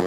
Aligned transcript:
Da 0.00 0.06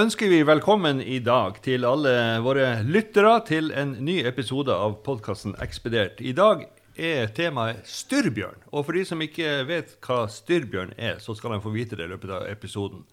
ønsker 0.00 0.30
vi 0.32 0.42
velkommen 0.48 1.02
i 1.04 1.18
dag 1.20 1.58
til 1.60 1.84
alle 1.84 2.40
våre 2.40 2.78
lyttere 2.88 3.34
til 3.44 3.68
en 3.76 3.98
ny 4.00 4.22
episode 4.24 4.72
av 4.72 5.02
podkasten 5.04 5.52
Ekspedert. 5.60 6.24
I 6.24 6.32
dag 6.32 6.64
er 6.96 7.28
temaet 7.36 7.84
styrbjørn. 7.84 8.64
Og 8.72 8.86
for 8.86 8.96
de 8.96 9.04
som 9.08 9.20
ikke 9.20 9.66
vet 9.68 9.98
hva 10.00 10.22
styrbjørn 10.32 10.96
er, 10.96 11.20
så 11.20 11.36
skal 11.36 11.52
de 11.52 11.60
få 11.60 11.74
vite 11.76 12.00
det 12.00 12.08
i 12.08 12.14
løpet 12.14 12.32
av 12.38 12.48
episoden. 12.48 13.04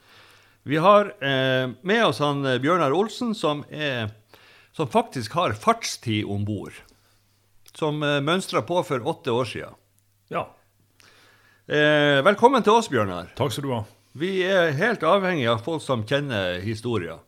Vi 0.64 0.80
har 0.80 1.12
eh, 1.20 1.68
med 1.84 2.06
oss 2.06 2.24
han 2.24 2.44
Bjørnar 2.64 2.96
Olsen, 2.96 3.36
som, 3.36 3.66
er, 3.68 4.14
som 4.80 4.88
faktisk 4.88 5.36
har 5.36 5.58
fartstid 5.60 6.24
om 6.32 6.46
bord. 6.48 6.78
Som 7.76 8.00
eh, 8.04 8.22
mønstra 8.24 8.64
på 8.64 8.80
for 8.88 9.04
åtte 9.12 9.36
år 9.36 9.52
sia. 9.52 9.74
Ja, 10.32 10.48
Eh, 11.70 12.24
velkommen 12.26 12.64
til 12.66 12.74
oss, 12.74 12.88
Bjørnar. 12.90 13.28
takk 13.38 13.52
skal 13.54 13.66
du 13.68 13.74
ha. 13.76 13.84
Vi 14.18 14.42
er 14.42 14.72
helt 14.74 15.04
avhengig 15.06 15.46
av 15.52 15.60
folk 15.62 15.84
som 15.86 16.02
kjenner 16.02 16.56
historien. 16.66 17.20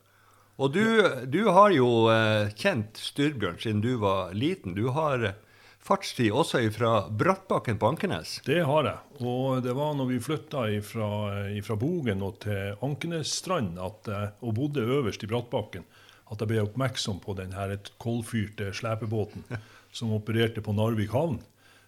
Og 0.57 0.73
du, 0.73 0.81
du 1.29 1.43
har 1.45 1.69
jo 1.75 2.07
eh, 2.09 2.49
kjent 2.57 2.97
Styrbjørn 2.97 3.59
siden 3.61 3.83
du 3.85 3.99
var 4.01 4.33
liten. 4.33 4.73
Du 4.73 4.87
har 4.95 5.27
eh, 5.29 5.35
fartstid 5.77 6.33
også 6.33 6.63
fra 6.73 6.95
Brattbakken 7.13 7.77
på 7.77 7.91
Ankenes. 7.91 8.39
Det 8.47 8.63
har 8.65 8.89
jeg. 8.89 9.21
Og 9.21 9.61
det 9.61 9.77
var 9.77 9.93
når 9.99 10.09
vi 10.09 10.17
flytta 10.25 10.65
fra 10.89 11.77
Bogen 11.77 12.25
og 12.25 12.41
til 12.41 12.81
Ankenesstrand 12.81 13.77
at, 13.77 14.09
og 14.41 14.57
bodde 14.57 14.81
øverst 14.81 15.21
i 15.21 15.29
Brattbakken, 15.29 15.85
at 16.31 16.41
jeg 16.41 16.51
ble 16.51 16.63
oppmerksom 16.63 17.19
på 17.23 17.35
den 17.37 17.55
her 17.55 17.73
et 17.73 17.91
koldfyrte 18.01 18.71
slepebåten 18.75 19.43
som 19.97 20.13
opererte 20.15 20.63
på 20.63 20.75
Narvik 20.75 21.11
havn. 21.15 21.41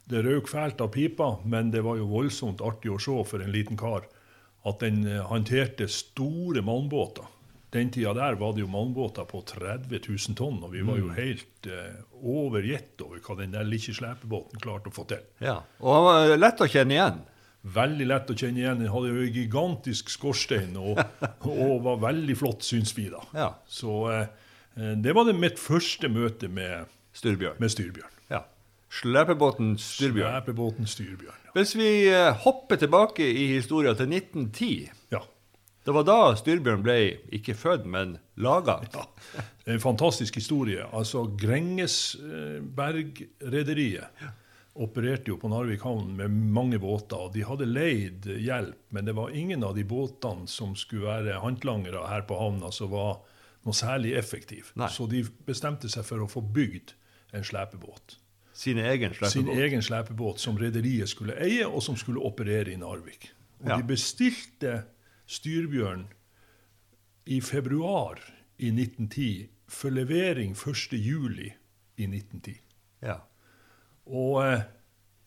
Det 0.03 0.23
røk 0.25 0.49
fælt 0.51 0.81
av 0.83 0.91
pipa, 0.91 1.37
men 1.47 1.71
det 1.71 1.83
var 1.85 1.95
jo 1.99 2.09
voldsomt 2.11 2.61
artig 2.61 2.91
å 2.91 2.99
se 2.99 3.15
for 3.29 3.43
en 3.43 3.53
liten 3.55 3.79
kar 3.79 4.03
at 4.67 4.83
den 4.83 5.05
eh, 5.07 5.23
håndterte 5.27 5.87
store 5.91 6.63
malmbåter. 6.63 7.29
Den 7.73 7.89
tida 7.89 8.11
der 8.13 8.35
var 8.37 8.53
det 8.53 8.61
jo 8.61 8.69
malmbåter 8.69 9.25
på 9.25 9.41
30 9.49 9.89
000 10.05 10.37
tonn, 10.37 10.59
og 10.61 10.75
vi 10.75 10.83
var 10.85 10.99
jo 10.99 11.09
helt 11.15 11.67
eh, 11.67 11.95
overgitt 12.21 13.01
over 13.01 13.23
hva 13.23 13.37
den 13.39 13.55
der 13.55 13.65
lille 13.65 13.95
slepebåten 13.95 14.61
klarte 14.61 14.91
å 14.91 14.95
få 14.95 15.07
til. 15.09 15.23
Ja. 15.41 15.57
Og 15.81 15.95
han 15.95 16.05
var 16.05 16.35
lett 16.37 16.61
å 16.61 16.69
kjenne 16.69 16.99
igjen. 16.99 17.23
Veldig 17.63 18.05
lett 18.09 18.27
å 18.27 18.35
kjenne 18.35 18.59
igjen. 18.59 18.81
Den 18.83 18.91
hadde 18.91 19.07
jo 19.13 19.21
en 19.23 19.31
gigantisk 19.37 20.09
skorstein 20.11 20.75
og, 20.79 20.99
og 21.47 21.77
var 21.85 22.01
veldig 22.09 22.35
flott, 22.35 22.59
syns 22.67 22.91
vi 22.97 23.05
da. 23.13 23.21
Ja. 23.37 23.53
Så 23.71 23.93
eh, 24.11 24.25
eh, 24.75 24.95
det 24.99 25.13
var 25.15 25.23
det 25.29 25.37
mitt 25.39 25.59
første 25.61 26.09
møte 26.11 26.49
med, 26.51 26.89
Styrbjørn. 27.15 27.55
med 27.63 27.71
styrbjørn. 27.71 28.11
Ja. 28.33 28.41
Slepebåten 28.93 29.77
Styrbjørn. 29.79 30.33
Slepebåten 30.35 30.85
styrbjørn. 30.91 31.39
Ja. 31.47 31.51
Hvis 31.55 31.71
vi 31.79 31.87
eh, 32.11 32.35
hopper 32.43 32.75
tilbake 32.81 33.23
i 33.31 33.47
historien 33.55 33.95
til 33.95 34.11
1910 34.11 34.91
ja. 35.15 35.23
Det 35.83 35.91
var 35.91 36.05
da 36.07 36.35
Styrbjørn 36.39 36.79
ble 36.83 36.93
ikke 37.35 37.55
født, 37.59 37.83
men 37.91 38.13
laga. 38.39 38.77
Ja. 38.93 39.03
En 39.71 39.79
fantastisk 39.83 40.35
historie. 40.39 40.83
Altså, 40.95 41.25
Grengesberg-rederiet 41.39 44.05
opererte 44.75 45.29
jo 45.29 45.37
på 45.37 45.49
Narvik 45.51 45.83
havn 45.85 46.15
med 46.17 46.31
mange 46.33 46.79
båter. 46.81 47.27
og 47.27 47.33
De 47.35 47.43
hadde 47.45 47.67
leid 47.69 48.25
hjelp, 48.25 48.79
men 48.89 49.05
det 49.05 49.13
var 49.15 49.29
ingen 49.29 49.63
av 49.63 49.75
de 49.75 49.83
båtene 49.85 50.47
som 50.49 50.75
skulle 50.75 51.05
være 51.05 51.39
håndlangere 51.43 52.07
her 52.09 52.25
på 52.25 52.37
havna, 52.39 52.71
som 52.73 52.89
var 52.91 53.19
noe 53.65 53.73
særlig 53.77 54.15
effektiv. 54.17 54.71
Nei. 54.75 54.89
Så 54.89 55.05
de 55.09 55.21
bestemte 55.45 55.89
seg 55.89 56.05
for 56.07 56.23
å 56.25 56.27
få 56.29 56.41
bygd 56.41 56.95
en 57.33 57.43
slepebåt. 57.45 58.17
Sin 58.53 58.77
egen 58.77 59.13
Sin 59.29 59.47
egen 59.49 59.81
slepebåt 59.81 60.39
som 60.39 60.57
rederiet 60.57 61.09
skulle 61.09 61.37
eie, 61.41 61.65
og 61.67 61.81
som 61.81 61.95
skulle 61.97 62.19
operere 62.21 62.71
i 62.73 62.75
Narvik. 62.77 63.29
Og 63.63 63.69
Ja. 63.69 63.77
de 63.77 63.83
bestilte 63.83 64.83
Styrbjørn 65.27 66.07
i 67.25 67.39
februar 67.41 68.19
i 68.59 68.69
1910 68.71 69.47
for 69.67 69.89
levering 69.89 70.53
1. 70.55 70.97
juli 70.97 71.53
i 71.97 72.05
1910. 72.07 72.59
Ja. 73.01 73.21
Og 74.09 74.39
eh, 74.43 74.65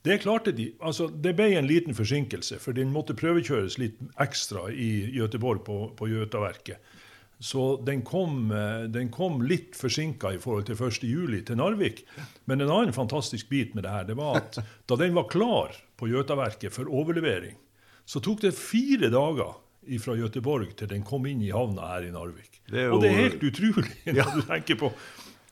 det 0.07 0.21
klarte 0.23 0.53
de. 0.55 0.71
Altså, 0.81 1.09
det 1.09 1.35
ble 1.39 1.51
en 1.59 1.67
liten 1.67 1.97
forsinkelse, 1.97 2.61
for 2.63 2.77
den 2.77 2.93
måtte 2.95 3.17
prøvekjøres 3.19 3.79
litt 3.83 3.99
ekstra 4.23 4.69
i 4.71 5.11
Gøteborg, 5.17 5.65
på, 5.67 5.81
på 5.99 6.09
Götaverket. 6.13 6.95
Så 7.39 7.83
den 7.85 8.01
kom, 8.07 8.51
eh, 8.55 8.87
den 8.93 9.11
kom 9.13 9.43
litt 9.45 9.77
forsinka 9.77 10.33
i 10.33 10.41
forhold 10.41 10.69
til 10.69 10.79
1. 10.79 11.03
juli 11.05 11.43
til 11.45 11.59
Narvik. 11.61 12.05
Men 12.47 12.63
en 12.63 12.73
annen 12.73 12.97
fantastisk 12.97 13.51
bit 13.53 13.75
med 13.75 13.85
det 13.85 13.93
her, 13.93 14.07
det 14.09 14.17
var 14.17 14.41
at 14.41 14.61
da 14.89 15.01
den 15.01 15.17
var 15.17 15.29
klar 15.33 15.77
på 16.01 16.09
Gjøtaverket 16.13 16.73
for 16.73 16.89
overlevering, 16.89 17.59
så 18.07 18.23
tok 18.23 18.45
det 18.47 18.55
fire 18.57 19.11
dager 19.13 19.57
fra 20.03 20.17
Gøteborg 20.19 20.73
til 20.79 20.89
den 20.91 21.05
kom 21.07 21.27
inn 21.31 21.43
i 21.45 21.53
havna 21.55 21.93
her 21.93 22.09
i 22.09 22.15
Narvik. 22.15 22.63
Det 22.71 22.87
er 22.87 22.95
Og 22.95 23.03
det 23.03 23.11
er 23.11 23.21
helt 23.27 23.45
utrolig 23.47 24.17
når 24.17 24.33
du 24.35 24.43
tenker 24.49 24.79
på 24.81 24.91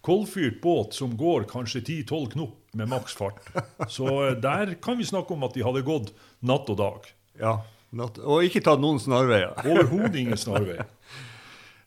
koldfyrt 0.04 0.60
båt 0.62 0.94
som 0.94 1.16
går 1.16 1.46
kanskje 1.48 1.80
10-12 1.80 2.30
knop 2.32 2.58
med 2.72 2.88
maksfart. 2.88 3.40
Så 3.88 4.26
eh, 4.26 4.36
der 4.36 4.74
kan 4.82 4.98
vi 4.98 5.06
snakke 5.08 5.34
om 5.34 5.46
at 5.46 5.56
de 5.56 5.64
hadde 5.64 5.84
gått 5.86 6.12
natt 6.44 6.68
og 6.68 6.78
dag. 6.80 7.08
ja. 7.40 7.56
natt, 7.94 8.18
og 8.18 8.44
ikke 8.44 8.62
tatt 8.64 8.82
noen 8.82 9.00
snarveier. 9.00 9.54
Overhodet 9.70 10.20
ingen 10.20 10.40
snarveier. 10.40 10.86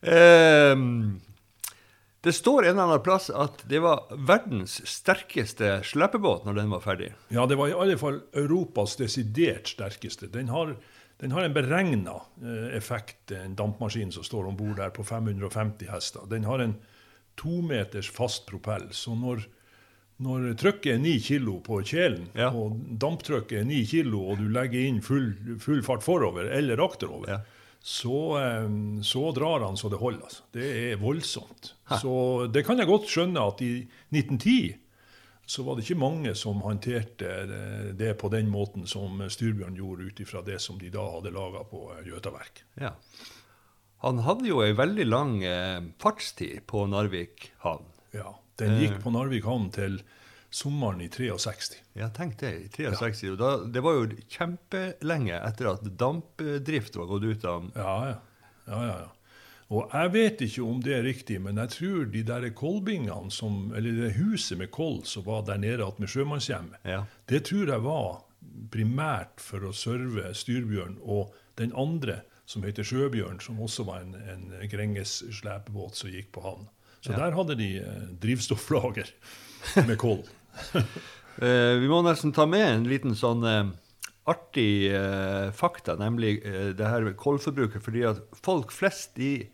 um, 0.02 1.20
det 2.26 2.34
står 2.34 2.66
en 2.66 2.74
eller 2.74 2.88
annen 2.88 3.06
plass 3.06 3.30
at 3.30 3.62
det 3.70 3.84
var 3.86 4.08
verdens 4.18 4.80
sterkeste 4.90 5.78
slepebåt 5.86 6.48
når 6.48 6.62
den 6.62 6.74
var 6.74 6.84
ferdig. 6.86 7.14
Ja, 7.30 7.46
det 7.46 7.60
var 7.60 7.70
i 7.70 7.78
alle 7.78 8.00
fall 8.02 8.24
Europas 8.34 8.98
desidert 8.98 9.70
sterkeste. 9.70 10.32
Den 10.34 10.50
har, 10.50 10.74
den 11.22 11.38
har 11.38 11.46
en 11.46 11.54
beregna 11.54 12.18
eh, 12.42 12.70
effekt, 12.82 13.30
en 13.32 13.56
dampmaskin 13.60 14.12
som 14.16 14.26
står 14.26 14.50
om 14.50 14.58
bord 14.58 14.80
der 14.82 14.96
på 14.96 15.06
550 15.06 15.94
hester. 15.94 16.26
Den 16.34 16.50
har 16.50 16.66
en 16.66 16.80
to 17.38 17.62
meters 17.62 18.10
fast 18.10 18.46
propell. 18.50 18.88
Så 18.92 19.14
når, 19.16 19.44
når 20.26 20.54
trykket 20.58 20.96
er 20.96 20.98
9 21.04 21.20
kilo 21.22 21.60
på 21.66 21.82
kjelen, 21.86 22.28
Ja. 22.36 22.50
og 22.50 22.78
damptrykket 23.00 23.60
er 23.62 23.68
9 23.70 23.86
kilo, 23.86 24.24
og 24.32 24.38
du 24.42 24.48
legger 24.50 24.88
inn 24.88 25.02
full, 25.02 25.34
full 25.60 25.82
fart 25.86 26.04
forover 26.04 26.50
eller 26.58 26.78
akterover, 26.82 27.30
Ja. 27.30 27.40
så, 27.82 28.38
eh, 28.42 28.68
så 29.06 29.32
drar 29.36 29.64
han 29.68 29.78
så 29.78 29.90
det 29.90 30.00
holder. 30.02 30.24
Altså. 30.26 30.42
Det 30.52 30.92
er 30.94 30.98
voldsomt. 30.98 31.74
Så 32.02 32.52
det 32.52 32.66
kan 32.66 32.78
jeg 32.78 32.88
godt 32.88 33.08
skjønne 33.08 33.48
at 33.48 33.62
i 33.62 33.88
1910 34.12 34.76
så 35.48 35.64
var 35.64 35.76
det 35.78 35.86
ikke 35.86 36.00
mange 36.02 36.34
som 36.36 36.60
håndterte 36.60 37.30
det- 37.48 37.98
det 37.98 38.18
på 38.20 38.28
den 38.30 38.50
måten 38.52 38.86
som 38.86 39.22
Styrbjørn 39.30 39.78
gjorde 39.78 40.08
ut 40.10 40.20
ifra 40.20 40.42
det 40.44 40.60
som 40.60 40.78
de 40.78 40.90
da 40.90 41.00
hadde 41.00 41.32
laga 41.32 41.64
på 41.64 41.94
Gjøtaverk. 42.04 42.64
Ja. 42.82 42.92
Han 44.06 44.20
hadde 44.26 44.48
jo 44.52 44.60
ei 44.62 44.74
veldig 44.78 45.06
lang 45.08 45.32
eh, 45.44 45.82
fartstid 46.02 46.66
på 46.70 46.86
Narvik 46.92 47.52
havn. 47.64 47.86
Ja, 48.14 48.36
den 48.62 48.78
gikk 48.82 49.00
på 49.04 49.12
Narvik 49.16 49.46
havn 49.50 49.72
til 49.74 50.00
sommeren 50.54 51.02
i 51.04 51.10
63. 51.12 51.80
Ja, 51.98 52.08
tenk 52.14 52.38
det. 52.40 52.52
I 52.62 52.70
63. 52.72 53.32
Og 53.34 53.38
Da, 53.42 53.50
det 53.66 53.82
var 53.84 53.98
jo 53.98 54.06
kjempelenge 54.32 55.40
etter 55.44 55.72
at 55.74 55.84
dampdrift 56.00 56.96
var 56.96 57.10
gått 57.10 57.26
ut 57.28 57.46
av 57.50 57.70
Ja, 57.76 57.96
ja. 58.12 58.18
ja, 58.68 58.82
ja, 58.86 58.98
ja. 59.06 59.12
Og 59.68 59.90
jeg 59.92 60.12
vet 60.14 60.42
ikke 60.46 60.64
om 60.64 60.78
det 60.80 60.94
er 60.96 61.04
riktig, 61.04 61.42
men 61.44 61.58
jeg 61.60 61.74
tror 61.74 62.06
de 62.14 62.22
der 62.24 62.46
kolbingene, 62.56 63.28
som, 63.36 63.74
eller 63.76 63.98
det 63.98 64.14
huset 64.16 64.62
med 64.62 64.72
koll 64.72 65.02
som 65.04 65.26
var 65.26 65.42
der 65.50 65.58
nede 65.60 65.84
att 65.88 66.00
med 66.00 66.08
Sjømannshjemmet, 66.10 66.80
Ja. 66.86 67.04
det 67.26 67.42
tror 67.50 67.68
jeg 67.68 67.82
var 67.84 68.22
primært 68.72 69.42
for 69.44 69.68
å 69.68 69.74
serve 69.76 70.32
Styrbjørn 70.34 70.98
og 71.04 71.34
den 71.60 71.74
andre 71.76 72.22
som 72.48 72.64
heter 72.64 72.86
Sjøbjørn, 72.88 73.42
som 73.44 73.60
også 73.64 73.84
var 73.88 74.06
en, 74.06 74.14
en 74.32 74.46
Grenges 74.72 75.20
slepebåt 75.36 76.00
som 76.00 76.10
gikk 76.14 76.30
på 76.36 76.44
havn. 76.46 76.70
Så 77.04 77.12
Ja. 77.14 77.18
der 77.26 77.36
hadde 77.38 77.56
de 77.60 77.68
eh, 77.84 78.06
drivstofflager 78.24 79.12
med 79.88 79.98
koll. 80.02 80.24
Eh, 81.38 81.76
vi 81.78 81.86
må 81.86 82.00
nesten 82.02 82.32
ta 82.34 82.48
med 82.50 82.64
en 82.66 82.86
liten 82.90 83.12
sånn 83.14 83.44
eh, 83.46 83.68
artig 84.26 84.90
fakta, 85.54 85.94
nemlig 86.02 86.40
det 86.74 86.88
her 86.90 87.04
med 87.06 87.14
kollforbruket. 87.22 87.84
Fordi 87.86 88.02
at 88.10 88.24
folk 88.42 88.74
flest, 88.74 89.12
de 89.22 89.46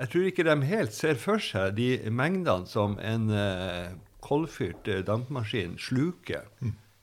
Jeg 0.00 0.08
tror 0.08 0.24
ikke 0.30 0.46
de 0.48 0.54
helt 0.70 0.94
ser 0.96 1.18
for 1.20 1.36
seg 1.44 1.74
de 1.76 1.90
mengdene 2.08 2.64
som 2.66 2.96
en 3.04 3.28
kollfyrt 4.24 4.88
eh, 4.88 5.02
dampmaskin 5.04 5.76
sluker 5.80 6.46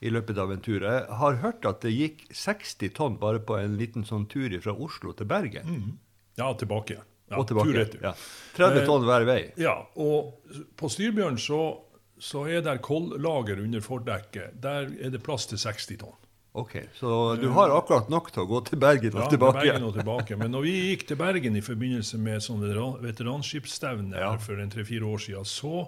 i 0.02 0.10
løpet 0.14 0.38
av 0.38 0.52
en 0.54 0.62
tur. 0.62 0.82
Jeg 0.86 1.06
har 1.20 1.36
hørt 1.42 1.66
at 1.66 1.82
det 1.82 1.92
gikk 1.96 2.28
60 2.34 2.90
tonn 2.94 3.16
bare 3.20 3.40
på 3.40 3.58
en 3.58 3.78
liten 3.80 4.04
sånn 4.06 4.28
tur 4.30 4.54
fra 4.62 4.74
Oslo 4.74 5.14
til 5.18 5.26
Bergen. 5.26 5.98
Ja, 6.38 6.52
tilbake. 6.54 7.00
Ja, 7.32 7.38
og 7.42 7.48
tilbake. 7.50 7.74
tur-retur. 7.74 8.02
Ja. 8.04 8.14
30 8.56 8.82
Eh, 8.82 8.86
tonn 8.86 9.04
hver 9.04 9.26
vei. 9.26 9.40
Ja, 9.58 9.74
og 9.98 10.34
på 10.78 10.88
Styrbjørn 10.90 11.38
så, 11.42 11.80
så 12.20 12.46
er 12.48 12.62
det 12.62 12.78
kollager 12.82 13.60
under 13.64 13.82
fordekket. 13.82 14.62
Der 14.62 14.86
er 15.02 15.10
det 15.10 15.24
plass 15.26 15.46
til 15.50 15.58
60 15.58 15.98
tonn. 15.98 16.16
Ok, 16.58 16.72
Så 16.98 17.36
du 17.42 17.50
har 17.54 17.70
akkurat 17.70 18.08
nok 18.10 18.32
til 18.34 18.42
å 18.42 18.48
gå 18.50 18.62
til 18.66 18.80
Bergen 18.80 19.14
og 19.14 19.20
Ja, 19.26 19.28
tilbake? 19.30 19.62
til 19.62 19.70
Bergen 19.72 19.84
og 19.84 19.94
tilbake. 19.94 20.38
Men 20.38 20.52
når 20.52 20.62
vi 20.64 20.72
gikk 20.96 21.08
til 21.08 21.18
Bergen 21.18 21.56
i 21.56 21.62
forbindelse 21.62 22.18
med 22.18 22.42
sånn 22.42 22.62
veteran- 22.64 23.02
veteranskipsstevne 23.04 24.16
Ja. 24.18 24.38
for 24.38 24.58
en 24.60 24.70
tre-fire 24.70 25.06
år 25.06 25.18
siden, 25.22 25.46
så 25.46 25.88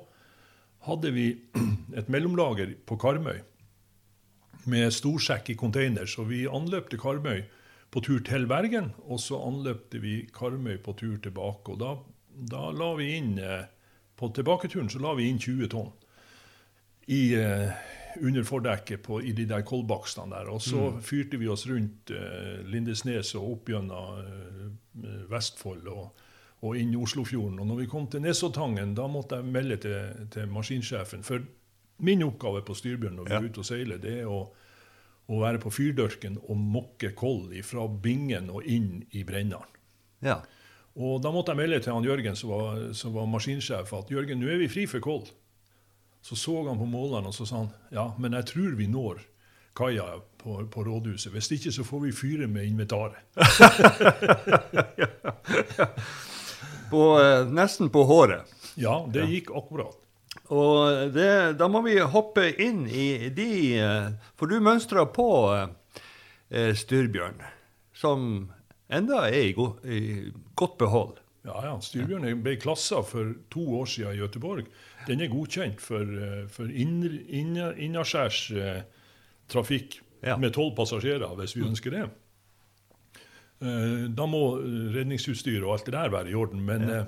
hadde 0.85 1.11
vi 1.11 1.41
et 1.97 2.07
mellomlager 2.09 2.75
på 2.85 2.97
Karmøy 2.99 3.41
med 4.69 4.93
storsekk 4.93 5.53
i 5.53 5.57
container. 5.59 6.09
Så 6.09 6.25
vi 6.29 6.45
anløpte 6.47 6.99
Karmøy 7.01 7.43
på 7.89 8.03
tur 8.05 8.21
til 8.25 8.45
Bergen, 8.49 8.91
og 9.09 9.21
så 9.23 9.39
anløpte 9.41 10.01
vi 10.03 10.21
Karmøy 10.33 10.77
på 10.85 10.93
tur 10.99 11.17
tilbake. 11.23 11.73
Og 11.73 11.81
da, 11.81 11.95
da 12.53 12.69
la 12.75 12.93
vi 12.99 13.13
inn 13.17 13.37
eh, 13.41 13.67
På 14.19 14.27
tilbaketuren 14.35 14.89
så 14.91 14.99
la 14.99 15.13
vi 15.15 15.29
inn 15.31 15.37
20 15.39 15.69
tonn 15.71 15.93
i, 17.07 17.33
eh, 17.39 17.69
under 18.19 18.43
fordekket 18.43 19.03
på, 19.05 19.21
i 19.23 19.31
de 19.31 19.45
der 19.47 19.63
kolbakstene 19.63 20.35
der. 20.35 20.49
Og 20.51 20.59
så 20.61 20.89
mm. 20.89 20.97
fyrte 21.01 21.39
vi 21.39 21.47
oss 21.47 21.63
rundt 21.69 22.11
eh, 22.11 22.59
Lindesnes 22.67 23.31
og 23.39 23.53
opp 23.53 23.71
gjennom 23.71 24.19
eh, 24.19 25.23
Vestfold. 25.31 25.87
og 25.87 26.25
og 26.59 26.75
inn 26.75 26.95
Oslofjorden. 26.99 27.59
Og 27.61 27.67
når 27.69 27.77
vi 27.83 27.87
kom 27.87 28.07
til 28.11 28.23
Nesoddtangen, 28.25 28.91
da 28.97 29.05
måtte 29.07 29.39
jeg 29.39 29.47
melde 29.47 29.77
til, 29.79 30.25
til 30.33 30.49
maskinsjefen. 30.51 31.23
For 31.23 31.45
min 32.05 32.23
oppgave 32.25 32.63
på 32.65 32.77
Styrbjørn 32.77 33.19
når 33.19 33.27
vi 33.27 33.37
er 33.37 33.49
ute 33.49 33.63
og 33.63 33.67
seiler, 33.67 33.99
det 34.01 34.15
er 34.21 34.29
å, 34.29 34.43
å 35.29 35.41
være 35.41 35.61
på 35.63 35.73
fyrdørken 35.73 36.39
og 36.45 36.63
mokke 36.77 37.13
koll 37.17 37.49
fra 37.65 37.87
bingen 37.87 38.49
og 38.53 38.67
inn 38.67 39.03
i 39.11 39.25
brenneren. 39.27 39.77
Ja. 40.25 40.39
Og 40.99 41.21
da 41.23 41.31
måtte 41.31 41.53
jeg 41.53 41.61
melde 41.61 41.79
til 41.83 41.95
han 41.95 42.07
Jørgen, 42.07 42.35
som 42.35 42.51
var, 42.51 42.79
som 42.97 43.13
var 43.15 43.29
maskinsjef, 43.31 43.93
at 43.95 44.09
Jørgen, 44.11 44.41
nå 44.41 44.49
er 44.51 44.59
vi 44.63 44.71
fri 44.71 44.87
for 44.89 45.03
koll. 45.03 45.27
Så 46.21 46.35
så 46.35 46.67
han 46.67 46.79
på 46.79 46.85
måleren 46.89 47.29
og 47.29 47.35
så 47.35 47.45
sa 47.47 47.61
han, 47.61 47.69
ja, 47.95 48.09
men 48.19 48.33
jeg 48.35 48.45
tror 48.49 48.73
vi 48.75 48.87
når 48.91 49.21
kaia 49.79 50.07
på, 50.41 50.57
på, 50.71 50.83
rådhuset. 50.83 51.31
Hvis 51.31 51.51
ikke 51.55 51.71
så 51.71 51.83
får 51.87 51.99
vi 52.03 52.11
fyre 52.15 52.47
med 52.51 52.67
inventaret. 52.67 53.15
på, 56.91 57.03
eh, 57.21 57.47
nesten 57.47 57.89
på 57.93 58.03
håret. 58.09 58.51
Ja, 58.79 58.95
det 59.13 59.29
gikk 59.31 59.47
akkurat. 59.55 59.95
Og 60.49 61.13
det, 61.13 61.31
da 61.59 61.67
må 61.69 61.81
vi 61.85 61.97
hoppe 62.01 62.47
inn 62.61 62.85
i 62.89 63.29
de 63.33 63.49
eh, 63.77 64.11
For 64.37 64.49
du 64.49 64.59
mønstra 64.63 65.05
på 65.13 65.29
eh, 65.53 66.73
Styrbjørn, 66.77 67.41
som 67.93 68.29
enda 68.89 69.25
er 69.29 69.49
i, 69.49 69.55
go, 69.57 69.71
i 69.85 70.29
godt 70.57 70.77
behold. 70.81 71.17
Ja, 71.47 71.59
ja. 71.63 71.75
Styrbjørn 71.81 72.27
ble 72.43 72.57
klassa 72.59 73.01
for 73.05 73.35
to 73.53 73.63
år 73.79 73.89
siden 73.89 74.17
i 74.17 74.21
Gøteborg. 74.21 74.69
Den 75.07 75.23
er 75.23 75.31
godkjent 75.31 75.81
for, 75.81 76.01
eh, 76.03 76.47
for 76.51 76.69
innaskjærs 76.69 78.41
eh, 78.51 78.81
trafikk 79.49 80.01
ja. 80.25 80.35
med 80.37 80.53
tolv 80.57 80.75
passasjerer, 80.77 81.29
hvis 81.39 81.55
vi 81.57 81.65
ønsker 81.67 81.95
det. 81.95 82.07
Eh, 83.63 84.03
da 84.15 84.27
må 84.29 84.43
redningsutstyr 84.59 85.63
og 85.63 85.77
alt 85.77 85.89
det 85.89 85.95
der 85.95 86.13
være 86.13 86.33
i 86.33 86.37
orden. 86.37 86.65
Men 86.65 86.85
ja. 86.89 87.05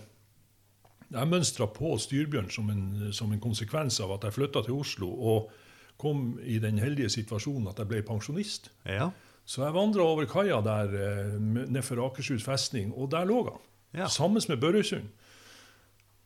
Jeg 1.11 1.27
mønstra 1.27 1.67
på 1.71 1.95
Styrbjørn 1.99 2.47
som 2.53 2.69
en, 2.71 2.85
som 3.15 3.31
en, 3.33 3.41
konsekvens 3.43 3.99
av 4.03 4.13
at 4.15 4.27
jeg 4.27 4.37
flytta 4.37 4.63
til 4.65 4.79
Oslo 4.79 5.09
og 5.11 5.51
kom 6.01 6.39
i 6.47 6.57
den 6.63 6.79
heldige 6.81 7.11
situasjonen 7.13 7.67
at 7.69 7.81
jeg 7.81 7.89
ble 7.89 7.99
pensjonist. 8.05 8.71
Ja. 8.87 9.11
Så 9.45 9.65
jeg 9.65 9.75
vandra 9.75 10.05
over 10.07 10.29
kaia 10.29 10.61
der 10.65 10.95
eh, 10.95 11.35
nedfor 11.41 11.99
Akershus 12.05 12.45
festning, 12.45 12.93
og 12.95 13.11
der 13.11 13.27
lå 13.27 13.41
han. 13.49 13.59
Ja. 13.97 14.07
Sammen 14.07 14.41
med 14.47 14.61
Børresund. 14.61 15.09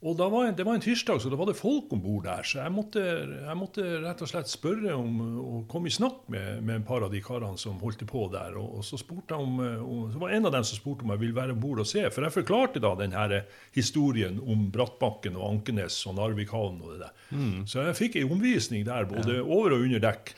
Og 0.05 0.19
var 0.19 0.45
en, 0.45 0.55
Det 0.55 0.63
var 0.65 0.77
en 0.77 0.83
tirsdag, 0.83 1.21
så 1.21 1.31
da 1.31 1.37
var 1.39 1.47
det 1.49 1.57
folk 1.57 1.93
om 1.95 2.01
bord 2.01 2.27
der. 2.27 2.45
Så 2.45 2.59
jeg 2.59 2.71
måtte, 2.71 3.01
jeg 3.01 3.57
måtte, 3.57 3.85
rett 4.03 4.21
og 4.21 4.29
slett 4.29 4.51
spørre 4.51 4.93
om 4.93 5.15
å 5.41 5.61
komme 5.71 5.89
i 5.89 5.93
snakk 5.93 6.27
med, 6.29 6.61
med, 6.61 6.75
en 6.75 6.85
par 6.85 7.01
av 7.01 7.13
de 7.13 7.21
karene 7.25 7.57
som 7.57 7.79
holdt 7.81 8.05
på 8.05 8.27
der. 8.33 8.53
Og, 8.61 8.77
og 8.77 8.85
så, 8.85 8.99
om, 9.33 9.57
og, 9.65 10.11
så 10.13 10.21
var 10.21 10.35
en 10.35 10.45
av 10.45 10.53
dem 10.53 10.67
som 10.67 10.77
spurte 10.77 11.07
om 11.07 11.13
jeg 11.15 11.23
ville 11.23 11.37
være 11.37 11.55
om 11.55 11.63
bord 11.63 11.81
og 11.81 11.89
se. 11.89 12.03
For 12.13 12.25
jeg 12.25 12.35
forklarte 12.35 12.83
da 12.83 12.93
denne 12.99 13.41
historien 13.73 14.37
om 14.45 14.67
Brattbakken 14.73 15.39
og 15.39 15.47
Ankenes 15.49 15.97
og 16.05 16.19
Narvikhavn 16.19 16.77
og 16.83 16.93
det 16.93 16.99
der. 17.07 17.15
Mm. 17.33 17.63
Så 17.65 17.87
jeg 17.87 17.97
fikk 17.97 18.19
ei 18.21 18.27
omvisning 18.29 18.85
der, 18.85 19.07
både 19.09 19.39
ja. 19.39 19.47
over 19.47 19.73
og 19.73 19.87
under 19.87 20.03
dekk. 20.05 20.35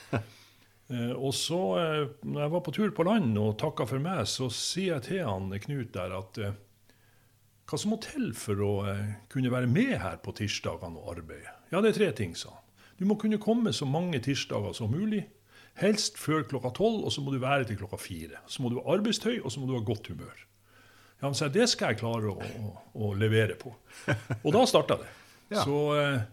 eh, 0.93 1.11
og 1.11 1.35
så, 1.35 1.59
eh, 1.81 2.05
når 2.23 2.45
jeg 2.45 2.55
var 2.55 2.63
på 2.63 2.75
tur 2.79 2.95
på 2.95 3.07
land 3.09 3.35
og 3.43 3.57
takka 3.59 3.89
for 3.89 3.99
meg, 3.99 4.23
så 4.31 4.47
sier 4.47 4.95
jeg 4.95 5.07
til 5.09 5.27
han 5.27 5.51
Knut 5.67 5.91
der 5.97 6.15
at 6.21 6.39
eh, 6.39 6.55
hva 7.67 7.79
som 7.79 7.91
må 7.91 7.97
til 8.03 8.29
for 8.37 8.61
å 8.63 8.73
eh, 8.87 9.15
kunne 9.31 9.51
være 9.51 9.67
med 9.67 9.97
her 9.99 10.21
på 10.23 10.33
tirsdagene 10.37 11.01
og 11.01 11.17
arbeide? 11.17 11.51
Ja, 11.73 11.81
det 11.83 11.91
er 11.91 11.97
tre 11.99 12.11
ting, 12.15 12.35
sa 12.39 12.53
han. 12.53 12.63
Du 12.97 13.03
må 13.05 13.17
kunne 13.19 13.37
komme 13.41 13.73
så 13.75 13.85
mange 13.85 14.21
tirsdager 14.23 14.73
som 14.73 14.93
mulig. 14.93 15.25
Helst 15.77 16.15
før 16.17 16.47
klokka 16.47 16.71
tolv, 16.73 17.03
og 17.05 17.13
så 17.13 17.21
må 17.21 17.33
du 17.33 17.41
være 17.43 17.67
til 17.69 17.77
klokka 17.77 17.99
fire. 18.01 18.39
Så 18.49 18.63
må 18.63 18.71
du 18.71 18.79
ha 18.79 18.95
arbeidstøy, 18.95 19.41
og 19.43 19.51
så 19.53 19.61
må 19.61 19.67
du 19.69 19.75
ha 19.75 19.83
godt 19.85 20.09
humør. 20.09 20.39
Ja, 21.19 21.27
han 21.27 21.37
sa 21.37 21.51
det 21.51 21.67
skal 21.69 21.93
jeg 21.93 22.01
klare 22.01 22.31
å, 22.31 22.37
å, 22.39 22.71
å 23.03 23.11
levere 23.17 23.57
på. 23.59 23.73
Og 24.39 24.51
da 24.55 24.65
starta 24.69 25.01
det. 25.03 25.13
Ja. 25.47 25.61
Så 25.63 25.77
eh, 25.95 26.23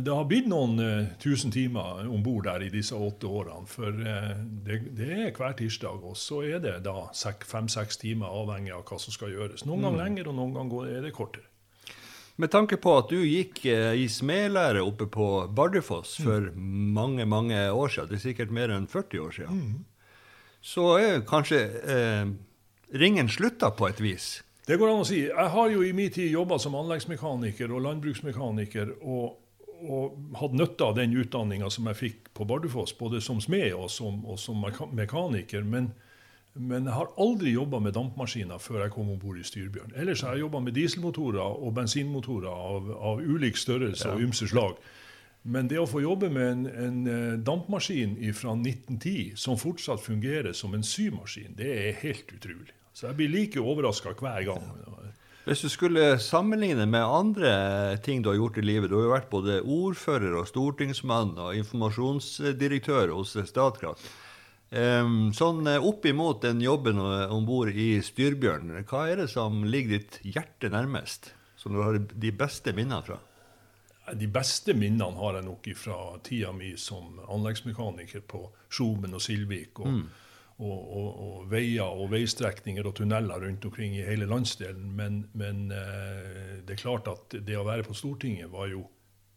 det 0.00 0.12
har 0.14 0.24
blitt 0.24 0.46
noen 0.48 0.78
uh, 0.80 1.08
tusen 1.20 1.52
timer 1.52 2.06
om 2.08 2.22
bord 2.24 2.46
der 2.46 2.62
i 2.64 2.70
disse 2.72 2.96
åtte 2.96 3.28
årene. 3.28 3.66
For 3.68 3.92
uh, 3.92 4.34
det, 4.64 4.78
det, 4.96 5.08
er 5.12 5.32
hver 5.36 5.56
tirsdag, 5.58 6.00
og 6.00 6.16
så 6.16 6.40
er 6.48 6.62
det 6.64 6.78
da 6.86 7.10
fem-seks 7.12 8.00
timer, 8.00 8.32
avhengig 8.32 8.72
av 8.72 8.86
hva 8.88 9.00
som 9.02 9.12
skal 9.12 9.34
gjøres. 9.34 9.66
Noen 9.68 9.82
mm. 9.82 9.88
ganger 9.88 10.04
lenger, 10.04 10.30
og 10.30 10.38
noen 10.38 10.54
ganger 10.56 10.94
er 10.94 11.04
det 11.04 11.12
kortere. 11.16 11.44
Med 12.40 12.48
tanke 12.48 12.78
på 12.80 12.94
at 12.96 13.12
du 13.12 13.18
gikk 13.20 13.60
uh, 13.68 13.92
i 13.92 14.06
smedlære 14.08 14.80
oppe 14.80 15.10
på 15.12 15.28
Bardufoss 15.52 16.14
mm. 16.22 16.24
for 16.24 16.48
mange 16.96 17.28
mange 17.28 17.60
år 17.68 17.92
siden, 17.92 18.08
det 18.14 18.20
er 18.22 18.24
sikkert 18.30 18.56
mer 18.56 18.72
enn 18.72 18.88
40 18.88 19.26
år 19.26 19.36
siden, 19.42 19.60
mm. 19.60 20.24
så 20.72 20.88
er 21.02 21.20
kanskje 21.28 21.66
ringen 22.96 23.28
slutta 23.28 23.74
på 23.76 23.90
et 23.92 24.00
vis? 24.00 24.38
Det 24.64 24.78
går 24.78 24.88
an 24.88 25.02
å 25.02 25.06
si. 25.06 25.24
Jeg 25.26 25.52
har 25.52 25.70
jo 25.72 25.84
i 25.84 25.92
min 25.96 26.12
tid 26.14 26.30
jobba 26.30 26.56
som 26.62 26.76
anleggsmekaniker 26.78 27.72
og 27.74 27.82
landbruksmekaniker. 27.82 28.96
og 29.02 29.41
og 29.82 30.38
hadde 30.38 30.58
nytte 30.60 30.86
av 30.86 30.96
den 30.96 31.14
utdanninga 31.18 31.68
som 31.72 31.90
jeg 31.90 31.98
fikk 31.98 32.32
på 32.36 32.46
Bardufoss, 32.48 32.94
både 32.98 33.20
som 33.24 33.40
smed 33.42 33.72
og 33.74 33.90
som, 33.90 34.22
og 34.24 34.38
som 34.40 34.62
mekaniker. 34.94 35.64
Men, 35.66 35.90
men, 36.54 36.88
jeg 36.88 36.96
har 36.96 37.12
aldri 37.20 37.54
jobba 37.56 37.82
med 37.82 37.96
dampmaskiner 37.98 38.62
før 38.62 38.84
jeg 38.84 38.94
kom 38.94 39.12
om 39.12 39.20
bord 39.20 39.40
i 39.40 39.46
Styrbjørn. 39.46 39.94
Ellers 39.98 40.24
har 40.26 40.36
jeg 40.36 40.46
jobba 40.46 40.62
med 40.64 40.76
dieselmotorer 40.78 41.62
og 41.62 41.74
bensinmotorer 41.78 42.50
av, 42.52 42.92
av 43.12 43.22
ulik 43.22 43.60
størrelse 43.60 44.08
ja. 44.08 44.16
og 44.16 44.28
ymse 44.28 44.50
slag. 44.52 44.76
Men 45.42 45.66
det 45.66 45.80
å 45.82 45.88
få 45.90 46.04
jobbe 46.04 46.28
med 46.30 46.48
en, 46.52 46.66
en 46.70 46.98
eh, 47.10 47.38
dampmaskin 47.42 48.14
fra 48.38 48.54
1910 48.54 49.32
som 49.42 49.58
fortsatt 49.58 50.04
fungerer 50.04 50.54
som 50.54 50.76
en 50.76 50.86
symaskin, 50.86 51.56
det 51.58 51.72
er 51.72 51.98
helt 52.04 52.30
utrolig. 52.30 52.70
Så 52.94 53.08
jeg 53.08 53.18
blir 53.18 53.32
like 53.32 53.60
overraska 53.60 54.12
hver 54.20 54.44
gang. 54.46 54.68
Hvis 55.42 55.64
du 55.64 55.68
skulle 55.72 56.20
sammenligne 56.22 56.84
med 56.86 57.02
andre 57.02 57.52
ting 58.04 58.20
du 58.22 58.28
har 58.30 58.36
gjort 58.38 58.60
i 58.60 58.62
livet 58.62 58.92
Du 58.92 58.94
har 59.00 59.08
jo 59.08 59.14
vært 59.16 59.32
både 59.32 59.56
ordfører 59.66 60.36
og 60.38 60.46
stortingsmann 60.46 61.34
og 61.34 61.56
informasjonsdirektør 61.58 63.10
hos 63.16 63.34
Statkraft. 63.48 64.06
Sånn 64.72 65.66
eh, 65.68 65.82
opp 65.84 66.06
imot 66.08 66.46
den 66.46 66.62
jobben 66.64 67.02
om 67.02 67.42
bord 67.44 67.74
i 67.74 67.98
Styrbjørn, 68.00 68.70
hva 68.88 69.02
er 69.10 69.20
det 69.20 69.28
som 69.34 69.66
ligger 69.68 69.98
ditt 69.98 70.16
hjerte 70.24 70.70
nærmest? 70.72 71.34
Som 71.60 71.74
du 71.76 71.82
har 71.82 71.98
de 71.98 72.32
beste 72.32 72.72
minnene 72.72 73.02
fra? 73.04 73.18
De 74.16 74.30
beste 74.32 74.72
minnene 74.78 75.12
har 75.18 75.36
jeg 75.36 75.46
nok 75.50 75.68
fra 75.76 75.98
tida 76.24 76.54
mi 76.56 76.72
som 76.80 77.20
anleggsmekaniker 77.26 78.24
på 78.30 78.46
Skjomen 78.72 79.18
og 79.18 79.26
Silvik. 79.26 79.82
og 79.82 79.90
mm 79.90 80.04
og, 80.62 80.82
og, 80.96 81.08
og, 81.26 81.38
veier 81.50 81.98
og 81.98 82.10
veistrekninger 82.12 82.86
og 82.86 82.94
tunneler 82.98 83.42
rundt 83.46 83.64
omkring 83.68 83.96
i 83.98 84.04
hele 84.06 84.28
landsdelen. 84.30 84.92
Men, 84.96 85.22
men 85.38 85.70
eh, 85.74 86.60
det 86.62 86.76
er 86.76 86.82
klart 86.82 87.10
at 87.10 87.38
det 87.46 87.58
å 87.58 87.66
være 87.66 87.86
på 87.88 87.96
Stortinget 87.98 88.52
var 88.52 88.70
jo 88.70 88.86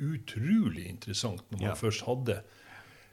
utrolig 0.03 0.89
interessant 0.91 1.43
når 1.49 1.61
man 1.61 1.71
ja. 1.71 1.77
først 1.79 2.05
hadde 2.07 2.39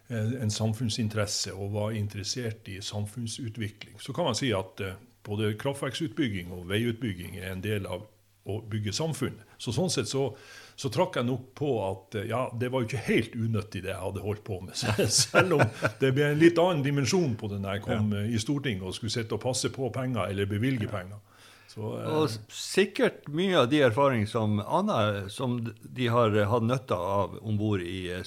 eh, 0.08 0.34
en 0.42 0.52
samfunnsinteresse 0.52 1.54
og 1.54 1.74
var 1.76 1.96
interessert 1.96 2.68
i 2.68 2.80
samfunnsutvikling. 2.82 4.00
Så 4.02 4.14
kan 4.16 4.28
man 4.28 4.38
si 4.38 4.52
at 4.56 4.82
eh, 4.84 4.98
både 5.26 5.54
kraftverksutbygging 5.58 6.52
og 6.54 6.68
veiutbygging 6.70 7.38
er 7.40 7.54
en 7.54 7.64
del 7.64 7.86
av 7.86 8.08
å 8.48 8.58
bygge 8.68 8.94
samfunn. 8.96 9.38
Så 9.58 9.74
sånn 9.74 9.90
sett 9.92 10.10
så 10.10 10.30
så 10.76 10.90
trakk 10.92 11.18
jeg 11.18 11.28
nok 11.28 11.50
på 11.58 11.72
at 11.84 12.16
eh, 12.18 12.28
ja, 12.30 12.46
det 12.58 12.70
var 12.72 12.82
jo 12.82 12.88
ikke 12.88 13.04
helt 13.06 13.34
unyttig, 13.36 13.84
det 13.84 13.92
jeg 13.92 14.00
hadde 14.00 14.24
holdt 14.24 14.44
på 14.46 14.60
med. 14.64 14.78
Selv 15.22 15.58
om 15.58 15.64
det 16.00 16.12
ble 16.16 16.30
en 16.30 16.40
litt 16.40 16.58
annen 16.60 16.84
dimensjon 16.84 17.36
på 17.38 17.50
det 17.52 17.60
når 17.62 17.78
jeg 17.78 17.84
kom 17.88 18.14
ja. 18.14 18.22
Eh, 18.22 18.32
i 18.32 18.40
Stortinget 18.42 18.88
og 18.88 18.96
skulle 18.96 19.14
sitte 19.14 19.36
og 19.36 19.44
passe 19.44 19.72
på 19.74 19.92
penger 19.94 20.32
eller 20.32 20.48
bevilge 20.50 20.88
penger. 20.90 21.20
Så, 21.72 21.94
eh, 22.00 22.08
og 22.12 22.56
sikkert 22.56 23.28
mye 23.32 23.62
av 23.62 23.70
de 23.72 23.82
erfaring 23.84 24.26
som 24.28 24.60
Anna 24.64 25.28
som 25.32 25.60
de 25.82 26.08
har 26.12 26.36
hatt 26.50 26.66
nytte 26.66 26.96
av 26.96 27.38
om 27.40 27.60
bord 27.60 27.84
i 27.84 28.06
eh, 28.12 28.24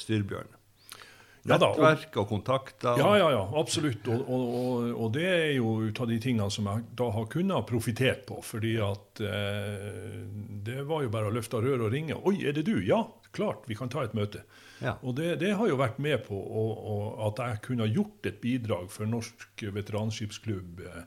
Styrbjørn. 1.46 1.78
Nettverk 1.78 2.16
og 2.18 2.28
kontakter. 2.30 2.98
Ja, 2.98 3.10
ja, 3.20 3.28
ja, 3.36 3.44
absolutt. 3.60 4.08
Og, 4.10 4.30
og, 4.34 4.88
og, 4.96 5.10
det 5.14 5.26
er 5.30 5.52
jo 5.54 5.76
ut 5.86 6.00
av 6.02 6.10
de 6.10 6.18
tingene 6.22 6.48
som 6.50 6.66
jeg 6.72 6.88
da 6.98 7.10
har 7.14 7.28
kunnet 7.30 7.68
profitert 7.70 8.24
på. 8.26 8.40
fordi 8.42 8.76
at 8.82 9.22
eh, 9.22 10.24
det 10.66 10.82
var 10.90 11.04
jo 11.06 11.12
bare 11.14 11.30
å 11.30 11.36
løfte 11.36 11.62
røret 11.62 11.86
og 11.86 11.94
ringe. 11.94 12.18
'Oi, 12.18 12.40
er 12.50 12.58
det 12.58 12.66
du?' 12.66 12.82
Ja, 12.82 13.04
klart, 13.32 13.68
vi 13.70 13.78
kan 13.78 13.90
ta 13.94 14.02
et 14.04 14.16
møte. 14.18 14.42
Ja. 14.82 14.98
Og 15.04 15.16
det, 15.20 15.36
det, 15.44 15.54
har 15.56 15.70
jo 15.70 15.78
vært 15.78 16.00
med 16.02 16.26
på 16.26 16.36
og, 16.36 17.22
at 17.30 17.44
jeg 17.46 17.62
kunne 17.70 17.88
gjort 17.92 18.26
et 18.26 18.42
bidrag 18.42 18.90
for 18.92 19.06
Norsk 19.06 19.64
veteranskipsklubb. 19.78 20.82
Eh, 20.82 21.06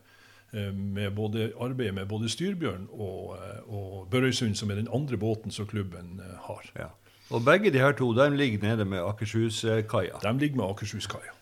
eh, 0.55 0.71
med 0.71 1.13
både 1.19 1.51
arbeidet 1.59 1.93
med 1.99 2.07
både 2.07 2.31
Styrbjørn 2.31 2.87
og, 2.95 3.35
eh, 3.35 3.59
og 3.67 4.07
Børøysund, 4.07 4.55
som 4.55 4.71
er 4.71 4.79
den 4.79 4.91
andre 4.93 5.19
båten 5.19 5.51
som 5.51 5.67
klubben 5.67 6.21
eh, 6.23 6.39
har. 6.47 6.71
Ja. 6.79 6.89
Og 7.29 7.43
begge 7.45 7.71
de 7.71 7.81
her 7.81 7.93
to 7.93 8.13
de 8.17 8.29
ligger 8.37 8.63
nede 8.63 8.85
med 8.85 9.03
Akershus-kaia. 9.05 10.21
De 10.23 10.31
ligger 10.39 10.57
med 10.57 10.65
Akershus-kaia. 10.65 11.35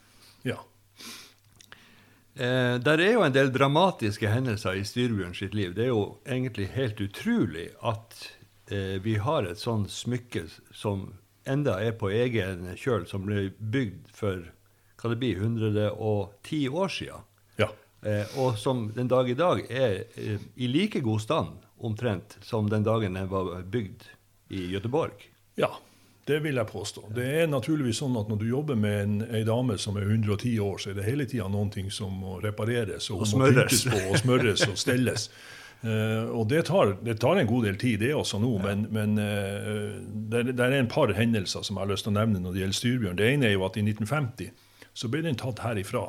Ja. 0.43 0.57
Eh, 2.35 2.75
der 2.83 2.99
er 2.99 3.13
jo 3.13 3.23
en 3.23 3.33
del 3.33 3.53
dramatiske 3.53 4.29
hendelser 4.29 4.77
i 4.77 4.83
Styrbjørn 4.83 5.35
sitt 5.35 5.55
liv. 5.55 5.73
Det 5.75 5.87
er 5.87 5.93
jo 5.93 6.17
egentlig 6.27 6.67
helt 6.75 6.99
utrolig 7.01 7.69
at 7.79 8.19
eh, 8.69 8.97
vi 9.03 9.15
har 9.23 9.47
et 9.47 9.61
sånt 9.61 9.91
smykke 9.91 10.43
som 10.75 11.13
enda 11.47 11.79
er 11.79 11.95
på 11.95 12.11
egen 12.11 12.67
kjøl, 12.75 13.07
som 13.07 13.25
ble 13.25 13.49
bygd 13.57 14.11
for 14.13 14.43
hva 14.97 15.11
det 15.13 15.19
blir, 15.21 15.39
110 15.39 16.67
år 16.69 16.93
siden. 16.93 17.27
ja. 17.57 17.71
Eh, 18.05 18.37
og 18.37 18.59
som 18.61 18.91
den 18.93 19.07
dag 19.09 19.29
i 19.29 19.33
dag 19.33 19.63
er 19.73 20.03
eh, 20.15 20.43
i 20.55 20.67
like 20.69 20.99
god 21.01 21.21
stand 21.23 21.63
omtrent 21.81 22.37
som 22.45 22.69
den 22.69 22.85
dagen 22.85 23.17
den 23.17 23.29
var 23.29 23.63
bygd 23.63 24.05
i 24.53 24.67
Göteborg. 24.69 25.31
Ja, 25.57 25.71
det 26.27 26.39
vil 26.43 26.59
jeg 26.59 26.67
påstå. 26.69 27.05
Det 27.15 27.25
er 27.41 27.47
naturligvis 27.49 28.01
sånn 28.03 28.17
at 28.19 28.27
når 28.29 28.41
du 28.41 28.47
jobber 28.49 28.75
med 28.79 28.97
en, 29.03 29.13
ei 29.31 29.43
dame 29.47 29.77
som 29.79 29.95
er 29.97 30.03
110 30.09 30.57
år, 30.59 30.77
så 30.83 30.91
er 30.91 30.97
det 30.99 31.05
hele 31.07 31.25
tida 31.25 31.47
noen 31.49 31.69
ting 31.73 31.87
som 31.93 32.11
må 32.19 32.39
repareres 32.43 33.07
og, 33.13 33.23
Og 33.23 33.29
smøres. 33.31 33.85
på 33.87 34.01
og 34.11 34.17
smøres 34.21 34.67
og 34.67 34.75
stelles. 34.77 35.29
Uh, 35.85 36.25
og 36.37 36.47
det 36.49 36.65
tar, 36.67 36.95
det 37.05 37.19
tar 37.21 37.37
en 37.39 37.47
god 37.47 37.67
del 37.69 37.77
tid, 37.79 37.99
det 38.01 38.11
også 38.17 38.39
nå, 38.43 38.51
men, 38.63 38.87
men 38.91 39.17
uh, 39.21 39.97
det, 40.33 40.55
det 40.57 40.65
er 40.67 40.77
en 40.81 40.89
par 40.91 41.13
hendelser 41.15 41.63
som 41.63 41.77
jeg 41.77 41.85
har 41.85 41.91
lyst 41.93 42.07
til 42.09 42.15
å 42.15 42.19
nevne 42.19 42.41
når 42.43 42.55
det 42.55 42.63
gjelder 42.65 42.79
Styrbjørn. 42.81 43.19
Det 43.21 43.27
ene 43.33 43.49
er 43.51 43.53
jo 43.55 43.65
at 43.69 43.77
i 43.77 43.85
1950 43.85 44.49
så 44.97 45.09
ble 45.13 45.21
den 45.21 45.37
tatt 45.37 45.59
herifra. 45.61 46.07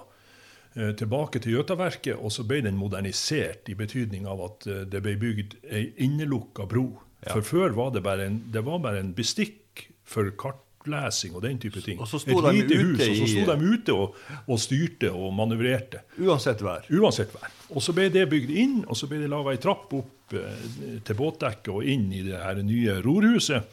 eh, 0.75 0.95
Tilbake 0.97 1.39
til 1.45 1.59
Jøtaverket, 1.59 2.17
og 2.17 2.33
så 2.33 2.45
ble 2.49 2.63
den 2.65 2.79
modernisert 2.81 3.69
i 3.69 3.75
betydning 3.77 4.25
av 4.27 4.41
at 4.47 4.67
eh, 4.67 4.83
det 4.89 5.03
ble 5.05 5.13
bygd 5.21 5.59
ei 5.69 5.83
innelukka 6.07 6.65
bro. 6.71 6.87
For 7.27 7.43
før 7.43 7.73
var 7.75 7.91
det 7.97 8.03
bare 8.07 8.29
en, 8.31 8.37
det 8.55 8.63
var 8.67 8.79
bare 8.85 9.01
en 9.03 9.11
bestikk 9.17 9.89
for 10.09 10.29
kartlesing 10.39 11.35
og 11.35 11.43
den 11.43 11.59
type 11.61 11.83
ting. 11.85 11.99
Og 12.01 12.07
så 12.09 12.21
sto 12.23 12.39
de 12.45 12.53
ute 12.63 12.79
hus, 12.79 13.01
og 13.03 13.17
så 13.19 13.27
i- 13.27 13.33
sto 13.35 13.57
de 13.59 13.73
ute 13.75 13.97
og, 13.97 14.15
og 14.47 14.61
styrte 14.63 15.11
og 15.13 15.33
manøvrerte. 15.37 16.05
Uansett 16.23 16.63
vær. 16.65 16.87
Uansett 16.95 17.35
vær. 17.35 17.51
Og 17.75 17.83
så 17.85 17.93
ble 17.97 18.07
det 18.15 18.29
bygd 18.31 18.55
inn, 18.55 18.79
og 18.87 18.97
så 18.97 19.11
ble 19.11 19.19
det 19.25 19.29
laga 19.33 19.53
ei 19.53 19.61
trapp 19.61 19.93
opp 19.99 20.33
eh, 20.39 20.65
til 21.05 21.19
båtdekket 21.19 21.69
og 21.75 21.85
inn 21.85 22.07
i 22.15 22.23
det 22.31 22.39
her 22.41 22.63
nye 22.65 23.01
rorhuset. 23.05 23.67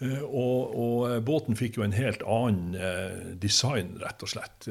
Eh, 0.00 0.22
og, 0.22 0.72
og 0.76 1.02
eh, 1.10 1.18
båten 1.26 1.56
fikk 1.58 1.76
jo 1.80 1.84
en 1.84 1.92
helt 1.96 2.22
annen 2.22 3.36
design, 3.42 3.94
rett 4.00 4.22
og 4.24 4.30
slett, 4.32 4.70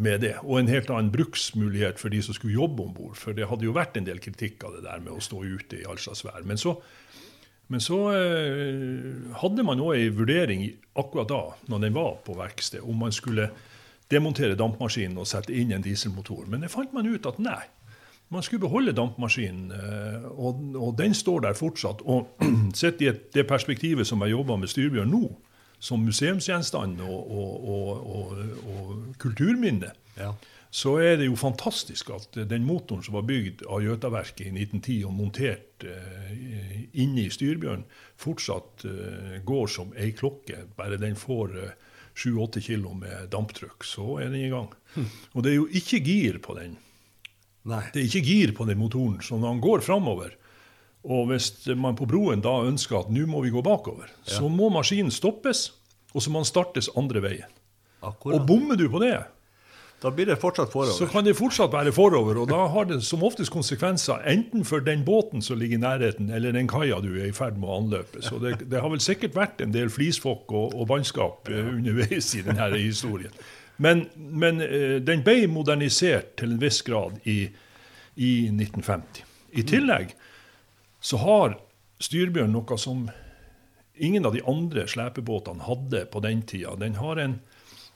med 0.00 0.24
det. 0.24 0.36
Og 0.42 0.58
en 0.64 0.72
helt 0.72 0.90
annen 0.90 1.12
bruksmulighet 1.14 2.00
for 2.02 2.08
de 2.10 2.22
som 2.24 2.34
skulle 2.34 2.56
jobbe 2.56 2.82
om 2.88 2.96
bord. 2.96 3.14
For 3.20 3.36
det 3.36 3.46
hadde 3.52 3.68
jo 3.68 3.76
vært 3.76 4.00
en 4.00 4.08
del 4.08 4.18
kritikk 4.24 4.64
av 4.66 4.74
det 4.78 4.84
der 4.88 5.04
med 5.04 5.14
å 5.14 5.22
stå 5.22 5.44
ute 5.44 5.82
i 5.82 5.86
all 5.86 5.98
slags 6.02 6.24
vær. 6.26 6.42
Men 6.48 6.58
så, 6.58 6.74
men 7.70 7.82
så 7.82 7.98
eh, 8.10 9.34
hadde 9.38 9.64
man 9.66 9.82
òg 9.82 9.94
ei 9.94 10.08
vurdering 10.10 10.64
akkurat 10.98 11.28
da, 11.30 11.42
når 11.70 11.84
den 11.84 11.94
var 11.94 12.16
på 12.26 12.34
verksted, 12.34 12.82
om 12.82 12.98
man 13.04 13.14
skulle 13.14 13.46
demontere 14.10 14.56
dampmaskinen 14.58 15.20
og 15.22 15.28
sette 15.30 15.54
inn 15.54 15.70
en 15.76 15.84
dieselmotor. 15.84 16.48
Men 16.50 16.64
det 16.64 16.72
fant 16.72 16.90
man 16.96 17.06
ut 17.06 17.28
at 17.30 17.38
nei. 17.38 17.62
Man 18.30 18.42
skulle 18.46 18.64
beholde 18.64 18.94
dampmaskinen, 18.94 19.70
eh, 19.74 20.26
og, 20.34 20.64
og 20.74 20.96
den 20.98 21.14
står 21.14 21.46
der 21.46 21.58
fortsatt. 21.58 22.02
Og 22.02 22.42
sett 22.80 23.02
i 23.02 23.10
et, 23.10 23.28
det 23.34 23.46
perspektivet 23.46 24.06
som 24.06 24.22
jeg 24.26 24.34
jobber 24.34 24.58
med 24.58 24.70
Styrbjørn 24.70 25.14
nå, 25.14 25.24
som 25.80 26.02
museumsgjenstand 26.04 26.98
og, 27.06 27.30
og, 27.30 28.08
og 28.74 29.04
kulturminne, 29.22 29.94
Ja. 30.18 30.34
Så 30.70 30.92
er 31.02 31.16
det 31.18 31.26
jo 31.26 31.38
fantastisk 31.38 32.12
at 32.14 32.36
eh, 32.38 32.46
den 32.48 32.66
motoren 32.66 33.02
som 33.02 33.16
var 33.18 33.26
bygd 33.26 33.64
av 33.66 33.82
Gjøtaverket 33.82 34.46
i 34.46 34.52
1910 34.54 34.98
og 35.08 35.14
montert 35.18 35.86
eh, 35.86 36.84
inne 37.02 37.24
i 37.24 37.32
Styrbjørn, 37.34 37.82
fortsatt 38.20 38.84
eh, 38.86 39.40
går 39.46 39.72
som 39.72 39.90
ei 39.98 40.12
klokke. 40.16 40.68
Bare 40.78 41.00
den 41.00 41.18
får 41.18 41.56
sju-åtte 42.14 42.62
kilo 42.62 42.94
med 42.94 43.32
damptrykk, 43.32 43.86
så 43.86 44.20
er 44.22 44.30
den 44.30 44.46
i 44.46 44.52
gang. 44.52 44.70
Og 45.34 45.42
det 45.42 45.52
er 45.52 45.58
jo 45.58 45.66
ikke 45.80 46.02
gir 46.06 46.38
på 46.42 46.54
den. 46.58 46.76
Nei. 47.70 47.82
Det 47.92 48.02
er 48.02 48.06
ikke 48.06 48.24
gir 48.24 48.54
på 48.56 48.66
den 48.68 48.78
motoren, 48.80 49.18
så 49.24 49.38
når 49.38 49.52
han 49.52 49.60
går 49.60 49.82
framover 49.84 50.30
Og 51.04 51.26
hvis 51.28 51.66
man 51.76 51.96
på 51.96 52.06
broen 52.08 52.40
da 52.44 52.54
ønsker 52.64 52.98
at 52.98 53.10
nå 53.12 53.26
må 53.28 53.40
vi 53.40 53.52
gå 53.52 53.62
bakover, 53.64 54.08
så 54.28 54.48
må 54.52 54.68
maskinen 54.72 55.12
stoppes, 55.12 55.70
og 56.12 56.20
så 56.20 56.32
må 56.32 56.42
den 56.42 56.48
startes 56.48 56.90
andre 56.92 57.22
veien. 57.24 57.54
Og 58.04 58.44
bommer 58.48 58.76
du 58.76 58.84
på 58.92 59.00
det, 59.00 59.14
Da 60.00 60.10
blir 60.10 60.26
det 60.26 60.38
fortsatt 60.40 60.72
forover. 60.72 60.96
så 60.96 61.06
kan 61.06 61.24
det 61.24 61.34
fortsatt 61.36 61.72
være 61.72 61.92
forover, 61.92 62.38
og 62.40 62.48
da 62.48 62.66
har 62.72 62.86
det 62.88 63.02
som 63.04 63.22
oftest 63.26 63.52
konsekvenser 63.52 64.22
enten 64.32 64.64
for 64.64 64.80
den 64.80 65.04
båten 65.04 65.42
som 65.44 65.58
ligger 65.60 65.76
i 65.76 65.80
nærheten, 65.80 66.30
eller 66.32 66.56
den 66.56 66.68
kaia 66.68 67.02
du 67.04 67.10
er 67.18 67.28
i 67.28 67.36
ferd 67.36 67.58
med 67.60 67.68
å 67.68 67.76
anløpe. 67.82 68.22
Så 68.24 68.40
det, 68.40 68.54
det 68.70 68.80
har 68.80 68.88
vel 68.88 69.02
sikkert 69.04 69.36
vært 69.36 69.60
en 69.60 69.74
del 69.76 69.92
flisfokk 69.92 70.52
og, 70.56 70.72
og 70.72 70.88
bannskap 70.88 71.50
eh, 71.52 71.68
underveis 71.76 72.32
i 72.38 72.44
denne 72.46 72.70
historien. 72.78 73.34
Men, 73.76 74.06
men 74.16 74.64
eh, 74.64 74.96
den 75.04 75.24
ble 75.24 75.44
modernisert 75.52 76.32
til 76.40 76.56
en 76.56 76.62
viss 76.62 76.80
grad 76.86 77.20
i, 77.28 77.42
i 78.16 78.32
1950. 78.48 79.24
I 79.60 79.66
tillegg 79.68 80.14
så 81.00 81.20
har 81.20 81.58
Styrbjørn 82.00 82.52
noe 82.56 82.76
som 82.80 83.08
ingen 84.00 84.24
av 84.24 84.32
de 84.32 84.40
andre 84.48 84.86
slepebåtene 84.88 85.66
hadde 85.66 86.06
på 86.08 86.22
den 86.24 86.40
tida. 86.48 86.72
Den 86.80 86.96
har 86.96 87.20
en 87.20 87.40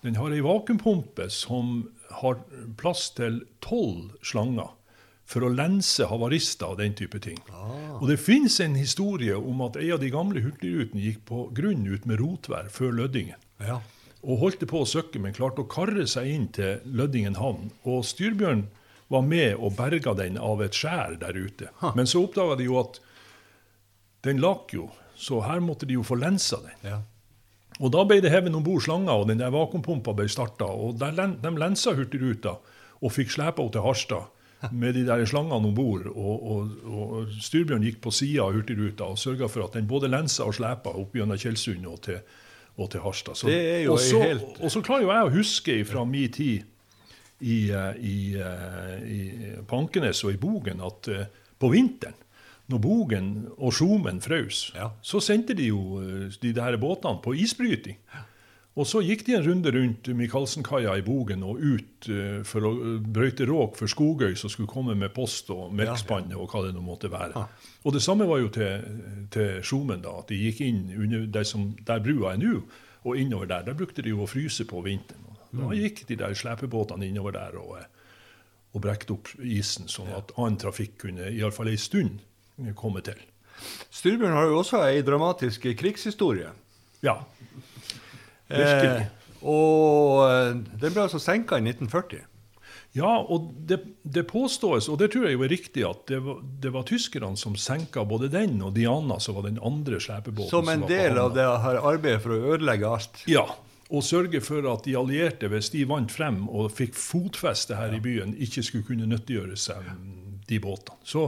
den 0.04 0.18
har 0.20 0.32
ei 0.36 0.42
vakuumpumpe 0.44 1.30
som 1.32 1.86
har 2.20 2.40
plass 2.76 3.08
til 3.16 3.40
tolv 3.64 4.12
slanger 4.24 4.74
for 5.24 5.46
å 5.46 5.52
lense 5.52 6.04
havarister 6.10 6.74
og 6.74 6.82
den 6.82 6.92
type 6.96 7.18
ting. 7.24 7.38
Og 7.96 8.04
det 8.10 8.18
finnes 8.20 8.58
en 8.60 8.76
historie 8.76 9.36
om 9.38 9.62
at 9.64 9.78
ei 9.80 9.88
av 9.94 10.02
de 10.02 10.12
gamle 10.12 10.42
hurtigrutene 10.44 11.00
gikk 11.06 11.22
på 11.30 11.46
grunn 11.56 11.86
ut 11.88 12.04
med 12.04 12.20
rotvær 12.20 12.68
før 12.72 12.92
Lødingen. 13.00 13.40
Ja. 13.64 13.80
Og 14.24 14.42
holdt 14.42 14.66
på 14.68 14.82
å 14.84 14.88
søkke, 14.88 15.20
men 15.20 15.36
klarte 15.36 15.64
å 15.64 15.70
karre 15.70 16.04
seg 16.08 16.28
inn 16.28 16.46
til 16.52 16.84
Lødingen 16.84 17.38
havn. 17.40 17.72
Og 17.88 18.04
Styrbjørn 18.08 18.66
var 19.12 19.24
med 19.24 19.56
og 19.56 19.76
berga 19.78 20.14
den 20.20 20.36
av 20.40 20.60
et 20.64 20.76
skjær 20.76 21.16
der 21.20 21.36
ute. 21.36 21.72
Men 21.96 22.08
så 22.08 22.26
oppdaga 22.26 22.58
de 22.60 22.68
jo 22.68 22.76
at 22.82 23.00
den 24.24 24.40
lak 24.44 24.72
jo, 24.76 24.90
så 25.16 25.40
her 25.44 25.60
måtte 25.64 25.88
de 25.88 25.96
jo 25.96 26.04
få 26.04 26.16
lensa 26.20 26.60
den. 26.64 26.78
Ja. 26.92 27.00
Og 27.80 27.90
da 27.90 28.04
ble 28.06 28.20
det 28.22 28.30
hevet 28.30 28.54
om 28.54 28.62
bord 28.64 28.84
slanger, 28.84 29.12
og 29.18 29.28
den 29.30 29.40
der 29.40 29.50
vakuumpumpa 29.54 30.14
ble 30.14 30.28
starta. 30.30 30.68
Og 30.68 30.98
der, 31.00 31.16
de 31.42 31.52
lensa 31.58 31.94
Hurtigruta 31.96 32.54
og 33.04 33.12
fikk 33.12 33.34
slepa 33.34 33.62
henne 33.62 33.74
til 33.74 33.84
Harstad 33.84 34.70
med 34.72 34.94
de 34.96 35.02
der 35.06 35.24
slangene 35.28 35.68
om 35.68 35.74
bord. 35.76 36.06
Og, 36.14 36.46
og, 36.52 36.70
og 36.86 37.32
Styrbjørn 37.42 37.84
gikk 37.84 38.00
på 38.04 38.12
sida 38.14 38.46
av 38.46 38.54
Hurtigruta 38.56 39.10
og 39.10 39.18
sørga 39.20 39.50
for 39.50 39.66
at 39.66 39.76
den 39.78 39.88
både 39.90 40.10
lensa 40.12 40.46
og 40.46 40.56
slepa 40.56 40.94
opp 40.94 41.16
gjennom 41.18 41.40
Tjeldsund 41.40 41.88
og 41.90 42.00
til, 42.06 42.22
og 42.78 42.90
til 42.92 43.04
Harstad. 43.04 43.40
Så, 43.40 43.50
og, 43.90 43.98
så, 44.00 44.22
helt- 44.22 44.62
og 44.62 44.72
så 44.72 44.84
klarer 44.84 45.06
jo 45.06 45.12
jeg 45.12 45.26
å 45.26 45.34
huske 45.34 45.78
fra 45.88 46.06
min 46.08 46.32
tid 46.32 46.62
i, 47.44 47.58
i, 47.68 47.74
i, 47.98 48.18
eh, 48.38 48.98
i, 49.04 49.22
Pankenes 49.68 50.22
og 50.24 50.32
i 50.32 50.40
Bogen 50.40 50.80
at 50.84 51.10
eh, 51.12 51.26
på 51.58 51.70
vinteren 51.72 52.16
når 52.72 52.80
Bogen 52.80 53.32
og 53.58 53.74
Skjomen 53.76 54.20
frøs, 54.24 54.70
Ja. 54.74 54.90
så 55.02 55.20
sendte 55.20 55.54
de 55.54 55.66
jo 55.68 56.00
eh, 56.00 56.30
de 56.42 56.52
der 56.56 56.76
båtene 56.80 57.20
på 57.22 57.34
isbryting. 57.36 57.98
Og 58.74 58.88
så 58.90 58.98
gikk 59.06 59.20
de 59.26 59.36
en 59.36 59.44
runde 59.46 59.70
rundt 59.70 60.08
Michaelsenkaia 60.18 60.96
i 60.98 61.02
Bogen 61.06 61.44
og 61.46 61.60
ut 61.62 62.08
eh, 62.10 62.40
for 62.42 62.64
å 62.66 62.72
eh, 62.74 62.96
brøyte 63.04 63.46
råk 63.46 63.76
for 63.78 63.86
Skogøy, 63.86 64.32
som 64.34 64.50
skulle 64.50 64.66
komme 64.72 64.96
med 64.98 65.12
post 65.14 65.50
og 65.54 65.70
melkspann 65.76 66.32
og 66.34 66.48
hva 66.50 66.64
det 66.66 66.72
nå 66.74 66.82
måtte 66.82 67.10
være. 67.12 67.44
Og 67.84 67.92
det 67.94 68.02
samme 68.02 68.26
var 68.26 68.40
jo 68.42 68.48
til, 68.56 68.82
til 69.30 69.60
Skjomen, 69.62 70.02
da, 70.02 70.16
at 70.24 70.32
de 70.32 70.40
gikk 70.40 70.64
inn 70.66 70.88
under 70.96 71.28
der, 71.36 71.44
som, 71.46 71.68
der 71.86 72.02
brua 72.02 72.32
er 72.34 72.42
nå, 72.42 72.64
og 73.04 73.20
innover 73.20 73.46
der. 73.46 73.62
Der 73.68 73.76
brukte 73.78 74.02
de 74.02 74.10
jo 74.10 74.24
å 74.24 74.30
fryse 74.30 74.64
på 74.66 74.80
vinteren. 74.82 75.20
Da 75.54 75.70
gikk 75.76 76.06
de 76.08 76.16
der 76.18 76.34
slepebåtene 76.34 77.06
innover 77.06 77.36
der 77.36 77.54
og, 77.60 77.76
og 78.74 78.82
brekte 78.82 79.14
opp 79.14 79.28
isen, 79.38 79.86
sånn 79.86 80.08
at 80.16 80.32
annen 80.34 80.56
trafikk 80.58 80.96
kunne 81.04 81.28
iallfall 81.30 81.68
ei 81.70 81.76
stund 81.78 82.24
komme 82.78 83.02
til. 83.04 83.18
Styrbjørn 83.94 84.36
har 84.36 84.50
jo 84.50 84.60
også 84.60 84.82
ei 84.88 85.02
dramatisk 85.06 85.66
krigshistorie. 85.78 86.50
Ja, 87.04 87.18
virkelig. 88.50 89.04
Eh, 89.04 89.20
og 89.44 90.22
eh, 90.28 90.54
den 90.80 90.94
ble 90.94 91.04
altså 91.04 91.20
senka 91.22 91.58
i 91.60 91.66
1940. 91.66 92.24
Ja, 92.94 93.10
og 93.18 93.48
det, 93.66 93.80
det 94.06 94.22
påstås, 94.30 94.86
og 94.88 95.00
det 95.00 95.08
tror 95.10 95.26
jeg 95.26 95.34
jo 95.34 95.42
er 95.42 95.50
riktig, 95.50 95.82
at 95.82 96.04
det 96.06 96.20
var, 96.22 96.38
det 96.62 96.70
var 96.76 96.84
tyskerne 96.86 97.34
som 97.36 97.56
senka 97.58 98.04
både 98.06 98.28
den 98.30 98.60
og 98.62 98.76
Diana, 98.76 99.18
som 99.18 99.34
var 99.34 99.48
den 99.48 99.58
andre 99.58 99.98
slepebåten. 99.98 100.52
Som 100.52 100.70
en 100.70 100.84
som 100.84 100.92
del 100.92 101.18
av 101.18 101.34
det 101.34 101.46
her 101.64 101.80
arbeidet 101.82 102.22
for 102.22 102.36
å 102.36 102.54
ødelegge 102.54 102.92
alt. 102.94 103.24
Ja, 103.30 103.48
og 103.90 104.06
sørge 104.06 104.38
for 104.46 104.70
at 104.70 104.86
de 104.86 104.94
allierte, 104.96 105.50
hvis 105.50 105.72
de 105.74 105.82
vant 105.90 106.12
frem 106.14 106.44
og 106.46 106.70
fikk 106.76 106.94
fotfeste 106.94 107.76
her 107.78 107.98
i 107.98 108.00
byen, 108.04 108.36
ikke 108.38 108.62
skulle 108.62 108.86
kunne 108.86 109.10
nyttiggjøre 109.10 109.58
seg 109.58 109.90
de 110.46 110.60
båtene. 110.62 110.96
Så 111.02 111.26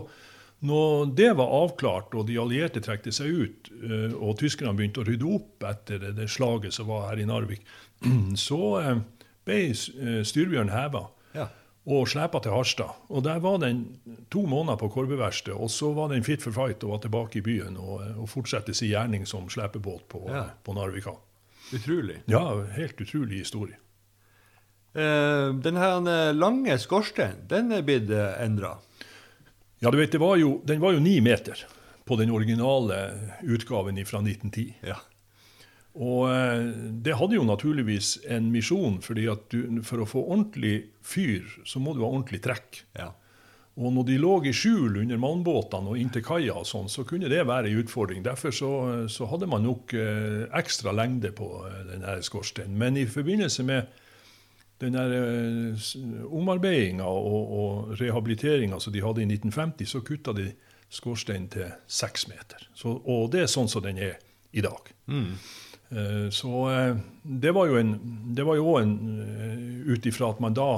når 0.67 1.13
det 1.19 1.31
var 1.39 1.53
avklart, 1.63 2.15
og 2.19 2.27
de 2.29 2.39
allierte 2.43 2.81
trekte 2.85 3.13
seg 3.15 3.27
ut, 3.45 3.71
eh, 3.83 4.15
og 4.17 4.39
tyskerne 4.41 4.75
begynte 4.79 5.03
å 5.03 5.07
rydde 5.09 5.29
opp 5.37 5.67
etter 5.71 6.09
det, 6.17 6.27
slaget 6.33 6.75
som 6.77 6.89
var 6.91 7.09
her 7.11 7.23
i 7.23 7.27
Narvik, 7.29 7.63
så 8.49 8.61
eh, 8.81 8.99
ble 9.47 9.61
eh, 9.71 10.21
Styrbjørn 10.27 10.73
heva. 10.75 11.07
Ja. 11.37 11.51
og 11.87 12.09
slepa 12.09 12.41
til 12.43 12.51
Harstad. 12.51 12.95
Og 13.13 13.23
Der 13.23 13.39
var 13.45 13.59
den 13.63 13.83
to 14.33 14.41
måneder 14.49 14.79
på 14.81 14.89
Korbeverkstedet, 14.91 15.55
og 15.61 15.69
så 15.71 15.93
var 15.95 16.09
den 16.11 16.25
fit 16.25 16.43
for 16.43 16.51
fight 16.51 16.83
og 16.83 16.95
var 16.97 17.03
tilbake 17.05 17.39
i 17.39 17.43
byen 17.45 17.77
og, 17.77 18.01
og 18.17 18.27
fortsette 18.33 18.73
sin 18.75 18.89
gjerning 18.91 19.27
som 19.29 19.45
slepebåt 19.53 20.09
på, 20.09 20.23
Ja. 20.33 20.47
på 20.65 20.73
Narvika. 20.75 21.13
Utrolig. 21.77 22.17
Ja, 22.27 22.41
helt 22.75 22.99
utrolig 23.05 23.43
historie. 23.45 23.77
Uh, 24.97 25.53
den 25.61 25.77
her 25.77 26.33
lange 26.33 26.79
skorsteinen, 26.81 27.45
den 27.51 27.71
er 27.77 27.85
blitt 27.85 28.09
endra. 28.41 28.79
Ja, 29.79 29.91
du 29.93 29.99
vet, 30.01 30.13
det 30.13 30.23
var 30.23 30.39
jo, 30.41 30.61
Den 30.65 30.81
var 30.81 30.97
jo 30.97 31.03
ni 31.05 31.19
meter 31.21 31.67
på 32.07 32.17
den 32.17 32.31
originale 32.31 32.97
utgaven 33.43 33.99
fra 34.07 34.23
1910. 34.23 34.75
Ja. 34.87 34.97
Og 35.97 36.29
eh, 36.31 36.67
det 37.05 37.17
hadde 37.17 37.39
jo 37.39 37.45
naturligvis 37.49 38.17
en 38.29 38.51
misjon, 38.53 39.01
fordi 39.05 39.27
at 39.33 39.47
du, 39.53 39.81
for 39.85 40.03
å 40.03 40.09
få 40.09 40.25
ordentlig 40.27 40.93
fyr, 41.05 41.45
så 41.65 41.81
må 41.83 41.97
du 41.97 42.03
ha 42.05 42.11
ordentlig 42.11 42.43
trekk. 42.45 42.85
ja. 42.99 43.13
Og 43.77 43.93
når 43.93 44.07
de 44.09 44.15
lå 44.17 44.31
i 44.49 44.55
skjul 44.57 45.03
under 45.03 45.19
malmbåtene 45.21 45.91
og 45.93 45.99
inntil 46.01 46.23
kaia, 46.25 46.55
og 46.57 46.65
sånn, 46.65 46.87
så 46.89 47.03
kunne 47.05 47.29
det 47.29 47.43
være 47.45 47.69
en 47.69 47.83
utfordring. 47.83 48.23
Derfor 48.25 48.55
så, 48.57 48.71
så 49.13 49.29
hadde 49.29 49.49
man 49.53 49.67
nok 49.69 49.93
eh, 49.93 50.47
ekstra 50.57 50.95
lengde 50.97 51.35
på 51.37 51.51
eh, 51.69 51.83
denne 51.91 52.15
skorsteinen. 52.25 52.79
Men 52.81 52.97
i 52.97 53.05
forbindelse 53.05 53.67
med 53.69 53.91
den 54.83 54.97
der 54.97 55.13
eh, 55.17 55.87
omarbeidinga 56.27 57.07
og, 57.09 57.53
og 57.61 58.01
rehabiliteringa 58.01 58.81
som 58.83 58.93
de 58.93 59.05
hadde 59.05 59.25
i 59.25 59.29
1950, 59.31 59.93
så 59.93 60.03
kutta 60.05 60.35
de 60.37 60.51
skorsteinen 60.93 61.49
til 61.53 61.71
seks 61.87 62.29
meter. 62.31 62.69
Så, 62.75 62.93
og 62.93 63.31
det 63.33 63.45
er 63.45 63.51
sånn 63.51 63.71
som 63.73 63.85
den 63.85 63.99
er 63.99 64.19
i 64.57 64.65
dag. 64.65 64.93
Mm. 65.11 65.33
Så 66.35 66.71
eh, 66.71 66.97
det 67.23 67.53
var 67.55 67.71
jo 67.71 67.79
en, 67.79 67.95
det 68.35 68.45
var 68.47 68.59
jo 68.59 68.77
en 68.81 68.95
eh, 69.23 69.93
ut 69.93 70.07
ifra 70.07 70.33
at 70.35 70.41
man 70.43 70.57
da, 70.57 70.71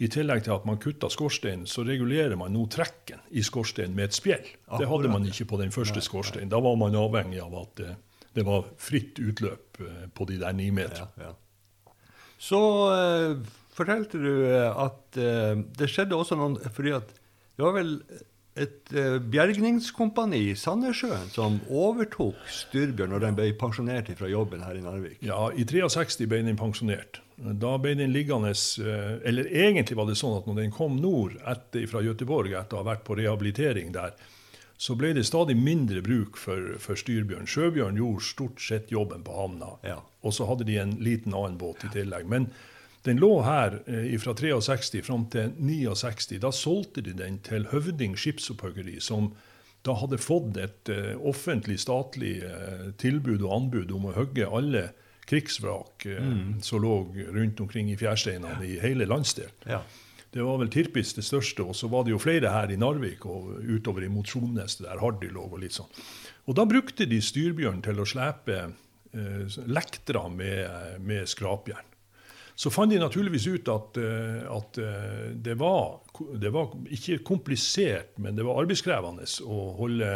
i 0.00 0.08
tillegg 0.10 0.42
til 0.46 0.56
at 0.56 0.64
man 0.66 0.80
kutta 0.80 1.10
skorsteinen, 1.12 1.66
så 1.68 1.84
regulerer 1.86 2.36
man 2.40 2.54
nå 2.56 2.64
trekken 2.72 3.20
i 3.36 3.44
skorsteinen 3.46 3.94
med 3.94 4.08
et 4.08 4.16
spjeld. 4.16 4.48
Det 4.80 4.88
hadde 4.88 5.10
man 5.12 5.26
ikke 5.28 5.46
på 5.52 5.60
den 5.60 5.74
første 5.74 6.02
skorsteinen. 6.02 6.50
Da 6.50 6.60
var 6.64 6.78
man 6.80 6.96
avhengig 6.98 7.42
av 7.44 7.58
at 7.60 7.74
det, 7.78 7.92
det 8.38 8.46
var 8.48 8.66
fritt 8.80 9.20
utløp 9.22 9.80
eh, 9.84 10.08
på 10.14 10.26
de 10.30 10.40
der 10.42 10.56
ni 10.56 10.70
meterne. 10.74 11.12
Ja, 11.20 11.30
ja. 11.30 11.36
Så 12.40 12.60
eh, 12.94 13.36
fortalte 13.76 14.20
du 14.20 14.32
eh, 14.48 14.70
at 14.70 15.20
eh, 15.20 15.60
det 15.76 15.90
skjedde 15.92 16.16
også 16.16 16.38
noen 16.40 16.56
Fordi 16.72 16.94
at 16.96 17.10
det 17.60 17.66
var 17.66 17.74
vel 17.76 17.98
et 18.58 18.92
eh, 18.96 19.18
bjergningskompani 19.30 20.40
i 20.50 20.54
Sandnessjøen 20.58 21.28
som 21.32 21.58
overtok 21.70 22.38
Styrbjørn 22.50 23.12
når 23.14 23.24
den 23.24 23.36
ble 23.38 23.50
pensjonert 23.60 24.10
fra 24.18 24.30
jobben 24.30 24.64
her 24.66 24.78
i 24.78 24.82
Narvik. 24.84 25.20
Ja, 25.24 25.48
i 25.54 25.64
63 25.68 26.26
ble 26.28 26.42
den 26.46 26.58
pensjonert. 26.58 27.20
Da 27.36 27.76
ble 27.80 27.94
den 27.96 28.12
liggende 28.12 28.50
eh, 28.52 29.14
Eller 29.28 29.48
egentlig 29.48 29.96
var 29.96 30.10
det 30.10 30.18
sånn 30.20 30.36
at 30.40 30.48
når 30.50 30.64
den 30.64 30.74
kom 30.74 30.98
nord 31.00 31.38
etter, 31.48 31.86
fra 31.88 32.02
Göteborg 32.04 32.56
etter 32.58 32.76
å 32.76 32.82
ha 32.82 32.90
vært 32.90 33.06
på 33.06 33.16
rehabilitering 33.20 33.94
der, 33.94 34.16
så 34.80 34.94
ble 34.96 35.10
det 35.12 35.26
stadig 35.28 35.58
mindre 35.60 36.00
bruk 36.00 36.38
for, 36.40 36.74
for 36.80 36.96
Styrbjørn. 36.96 37.48
Sjøbjørn 37.50 37.98
gjorde 38.00 38.24
stort 38.24 38.62
sett 38.64 38.88
jobben 38.94 39.20
på 39.26 39.34
havna, 39.36 39.74
Ja. 39.84 39.98
og 40.24 40.32
så 40.32 40.46
hadde 40.48 40.64
de 40.64 40.78
en 40.80 40.94
liten 41.04 41.34
annen 41.36 41.58
båt 41.60 41.84
i 41.84 41.90
tillegg. 41.92 42.24
Men 42.32 42.48
den 43.04 43.20
lå 43.20 43.42
her 43.44 43.76
eh, 43.84 44.14
fra 44.20 44.32
63 44.36 45.02
fram 45.04 45.26
til 45.32 45.52
69. 45.58 46.38
Da 46.40 46.50
solgte 46.52 47.04
de 47.04 47.12
den 47.16 47.38
til 47.44 47.68
Høvding 47.72 48.16
skipsopphuggeri, 48.16 48.96
som 49.04 49.34
da 49.84 49.94
hadde 50.00 50.18
fått 50.20 50.56
et 50.60 50.88
eh, 50.92 51.12
offentlig, 51.28 51.76
statlig 51.84 52.38
eh, 52.44 52.88
tilbud 53.00 53.44
og 53.44 53.54
anbud 53.58 53.92
om 53.96 54.08
å 54.10 54.16
hogge 54.16 54.48
alle 54.48 54.86
krigsvrak 55.30 56.06
eh, 56.08 56.36
som 56.64 56.82
lå 56.84 56.94
rundt 57.36 57.60
omkring 57.60 57.92
i 57.92 57.96
fjærsteinene 58.00 58.64
i 58.66 58.78
hele 58.82 59.04
landsdelen. 59.08 59.52
Ja. 59.68 59.82
Det 60.30 60.42
var 60.46 60.60
vel 60.60 60.70
Tirpitz 60.70 61.16
det 61.16 61.24
største, 61.26 61.64
og 61.66 61.74
så 61.74 61.88
var 61.90 62.04
det 62.06 62.14
jo 62.14 62.20
flere 62.22 62.52
her 62.54 62.70
i 62.70 62.78
Narvik 62.78 63.24
og 63.26 63.56
utover 63.66 64.06
i 64.06 64.10
Motsjones, 64.12 64.78
der 64.78 65.00
Hardy 65.02 65.30
lå 65.34 65.48
og 65.48 65.58
litt 65.62 65.74
sånn. 65.74 65.90
Og 66.46 66.54
da 66.58 66.66
brukte 66.70 67.08
de 67.10 67.18
styrbjørn 67.22 67.82
til 67.82 67.98
å 67.98 68.06
slepe 68.06 68.58
eh, 68.62 69.58
lektere 69.66 70.28
med, 70.30 71.00
med 71.02 71.30
skrapjern. 71.30 71.86
Så 72.60 72.70
fant 72.70 72.92
de 72.92 73.00
naturligvis 73.00 73.48
ut 73.48 73.68
at, 73.72 73.98
eh, 73.98 74.42
at 74.54 74.78
eh, 74.78 75.28
det, 75.34 75.56
var, 75.58 75.98
det 76.38 76.54
var 76.54 76.74
ikke 76.92 77.22
komplisert, 77.26 78.14
men 78.22 78.38
det 78.38 78.46
var 78.46 78.62
arbeidskrevende 78.62 79.26
å 79.48 79.60
holde 79.80 80.10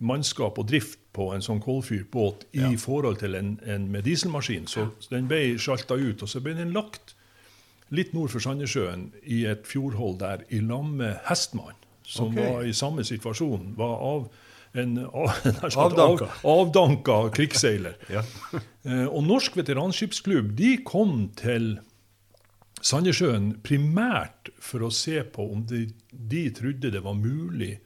mannskap 0.00 0.56
og 0.62 0.68
drift 0.70 1.00
på 1.12 1.28
en 1.34 1.42
sånn 1.44 1.60
kullfyrt 1.60 2.08
båt 2.14 2.46
i 2.56 2.72
forhold 2.80 3.18
til 3.20 3.34
en, 3.36 3.56
en 3.68 3.88
med 3.92 4.06
dieselmaskin. 4.06 4.68
Så 4.70 4.86
den 5.10 5.28
ble 5.28 5.58
sjalta 5.60 5.98
ut, 5.98 6.22
og 6.22 6.30
så 6.30 6.40
ble 6.40 6.54
den 6.56 6.72
lagt 6.72 7.16
litt 7.90 8.12
nord 8.14 8.30
for 8.32 8.42
Sandnessjøen 8.44 9.08
i 9.24 9.44
et 9.50 9.66
fjordhold 9.68 10.20
der 10.20 10.44
i 10.50 10.60
lag 10.62 10.86
med 10.86 11.18
Hestmann, 11.26 11.76
som 12.06 12.30
okay. 12.30 12.46
var 12.46 12.62
i 12.68 12.72
samme 12.76 13.04
situasjon. 13.06 13.74
var 13.78 13.98
av 13.98 14.30
en 14.78 14.98
av, 15.12 15.30
Avdanka. 15.74 16.30
Av, 16.44 16.44
avdanka 16.44 17.20
krigsseiler. 17.34 17.96
Ja. 18.16 18.22
Eh, 18.86 19.06
og 19.06 19.24
Norsk 19.26 19.56
veteranskipsklubb 19.58 20.54
de 20.58 20.76
kom 20.86 21.28
til 21.36 21.74
Sandnessjøen 22.80 23.58
primært 23.66 24.48
for 24.62 24.86
å 24.86 24.92
se 24.94 25.20
på 25.34 25.44
om 25.52 25.66
de, 25.68 25.88
de 26.12 26.46
trodde 26.56 26.92
det 26.94 27.02
var 27.04 27.18
mulig 27.18 27.76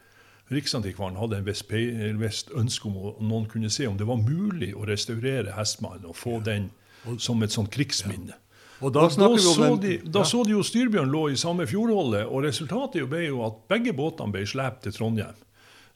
Riksantikvaren 0.53 1.17
hadde 1.17 1.39
en 1.41 2.19
visst 2.21 2.51
ønske 2.53 2.87
om 2.91 2.97
å- 3.01 3.15
noen 3.25 3.47
kunne 3.49 3.71
se 3.73 3.87
om 3.89 3.97
det 3.97 4.07
var 4.07 4.21
mulig 4.21 4.75
å 4.77 4.85
restaurere 4.85 5.55
Hestmannen 5.57 6.05
og 6.05 6.17
få 6.21 6.37
den 6.45 6.71
som 7.19 7.43
et 7.43 7.51
sånt 7.53 7.71
krigsminne. 7.73 8.37
Og 8.85 8.93
da 8.93 9.07
vi 9.09 9.23
om 9.25 9.39
så 9.39 9.69
den- 9.71 9.81
de, 9.81 9.95
da 10.11 10.21
ja. 10.21 10.25
så 10.29 10.43
de 10.45 10.53
jo 10.53 10.63
Styrbjørn 10.63 11.11
lå 11.11 11.23
i 11.33 11.37
samme 11.41 11.67
fjordholdet, 11.67 12.27
og 12.27 12.45
resultatet 12.45 13.09
ble 13.09 13.27
jo 13.27 13.43
at 13.47 13.63
begge 13.71 13.95
båtene 13.97 14.33
ble 14.35 14.45
slept 14.47 14.83
til 14.85 14.93
Trondheim. 14.93 15.35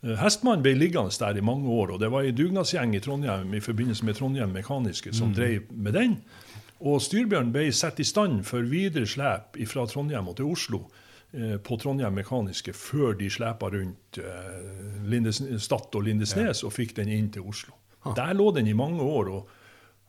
Hestmann 0.01 0.21
Hestmannen 0.23 0.63
ble 0.63 0.75
liggende 0.79 1.11
der 1.19 1.37
i 1.37 1.43
mange 1.43 1.69
år, 1.69 1.91
og 1.93 2.01
det 2.01 2.11
var 2.11 2.23
en 2.23 2.35
dugnadsgjeng 2.39 2.95
i 2.95 3.01
Trondheim 3.03 3.55
i 3.55 3.61
forbindelse 3.61 4.05
med 4.07 4.15
Trondheim 4.15 4.53
Mekaniske 4.55 5.13
som 5.13 5.35
drev 5.35 5.67
med 5.75 5.93
den. 5.93 6.17
Og 6.81 7.01
Styrbjørn 7.03 7.51
ble 7.53 7.73
satt 7.75 7.99
i 7.99 8.05
stand 8.07 8.45
for 8.47 8.63
videre 8.63 9.07
slep 9.11 9.59
fra 9.67 9.87
Trondheim 9.91 10.29
og 10.31 10.37
til 10.39 10.47
Oslo 10.47 10.85
eh, 11.35 11.57
på 11.59 11.77
Trondheim 11.83 12.15
Mekaniske 12.15 12.73
før 12.73 13.19
de 13.19 13.27
slepa 13.31 13.73
rundt 13.75 14.21
eh, 14.23 15.03
Lindes, 15.11 15.43
Stad 15.59 15.91
og 15.99 16.07
Lindesnes 16.07 16.63
og 16.63 16.73
fikk 16.73 16.95
den 17.01 17.09
inn 17.09 17.33
til 17.35 17.43
Oslo. 17.43 17.75
Der 18.15 18.33
lå 18.39 18.53
den 18.55 18.69
i 18.71 18.73
mange 18.79 19.03
år. 19.03 19.29
og 19.35 19.49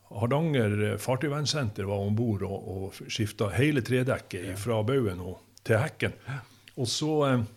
Hardanger 0.10 0.98
fartøyvernsenter 1.02 1.86
var 1.90 2.02
om 2.02 2.16
bord 2.18 2.44
og, 2.48 2.70
og 2.74 3.00
skifta 3.12 3.52
hele 3.54 3.84
tredekket 3.86 4.58
fra 4.58 4.82
baugen 4.86 5.22
til 5.68 5.78
hekken. 5.78 6.16
Og 6.80 6.90
så 6.90 7.14
eh, 7.28 7.48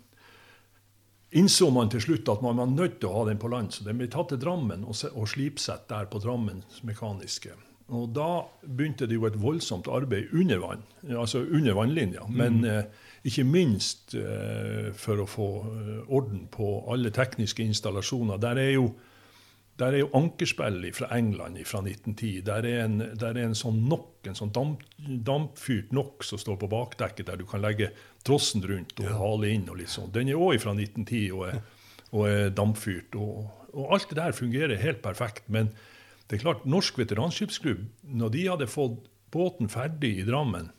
innså 1.41 1.71
man 1.73 1.93
til 1.93 2.05
slutt 2.05 2.29
at 2.29 2.45
man 2.45 2.61
var 2.61 2.73
nødt 2.73 3.01
til 3.01 3.11
å 3.11 3.21
ha 3.21 3.27
den 3.31 3.41
på 3.41 3.51
land, 3.53 3.73
så 3.73 3.87
den 3.87 4.01
ble 4.01 4.11
tatt 4.13 4.33
til 4.33 4.41
Drammen 4.43 4.85
og, 4.85 4.97
og 5.15 5.29
slipsett 5.33 5.89
der 5.93 6.11
på 6.13 6.21
Drammens 6.23 6.83
Mekaniske. 6.87 7.57
Og 7.93 8.13
da 8.17 8.45
begynte 8.65 9.09
det 9.09 9.19
jo 9.19 9.27
et 9.29 9.41
voldsomt 9.41 9.89
arbeid 9.93 10.33
under 10.33 10.61
vann, 10.63 10.85
altså 11.11 11.43
under 11.45 11.77
vannlinja. 11.77 12.25
Men 12.33 12.63
eh, 12.65 12.85
ikke 13.29 13.45
minst 13.47 14.15
eh, 14.19 14.93
for 14.97 15.23
å 15.23 15.29
få 15.29 15.49
eh, 15.69 15.99
orden 16.09 16.47
på 16.53 16.75
alle 16.93 17.13
tekniske 17.15 17.65
installasjoner. 17.65 18.41
Der 18.43 18.61
er 18.63 18.71
jo 18.77 18.87
der 19.83 19.97
er 19.97 20.05
jo 20.05 20.11
ankerspill 20.15 20.85
fra 20.95 21.09
England 21.17 21.59
fra 21.67 21.81
1910. 21.83 22.33
Der 22.47 22.67
er 22.69 22.85
en, 22.85 22.99
der 23.19 23.35
er 23.35 23.49
en 23.49 23.57
sånn 23.59 23.81
nok, 23.91 24.21
en 24.31 24.39
sånn 24.39 24.53
damp, 24.55 24.85
dampfyrt 25.27 25.91
nok 25.97 26.27
som 26.27 26.39
står 26.39 26.61
på 26.61 26.71
bakdekket, 26.71 27.27
der 27.27 27.41
du 27.41 27.47
kan 27.49 27.65
legge 27.65 27.91
trossen 28.27 28.63
rundt 28.69 29.01
og 29.03 29.11
hale 29.19 29.51
inn. 29.51 29.67
og 29.69 29.81
litt 29.81 29.91
sånn. 29.91 30.13
Den 30.15 30.31
er 30.31 30.39
òg 30.39 30.61
fra 30.63 30.77
1910 30.77 31.25
og 31.35 31.49
er, 31.49 31.59
og 32.13 32.29
er 32.31 32.55
dampfyrt. 32.55 33.19
Og, 33.19 33.49
og 33.73 33.97
alt 33.97 34.13
det 34.13 34.21
der 34.21 34.39
fungerer 34.39 34.83
helt 34.83 35.03
perfekt. 35.03 35.49
Men 35.51 35.73
det 36.29 36.39
er 36.39 36.45
klart, 36.45 36.69
Norsk 36.69 37.03
veteranskipsklubb, 37.03 37.83
når 38.07 38.37
de 38.37 38.47
hadde 38.47 38.71
fått 38.71 39.03
båten 39.35 39.69
ferdig 39.73 40.15
i 40.21 40.29
Drammen, 40.29 40.71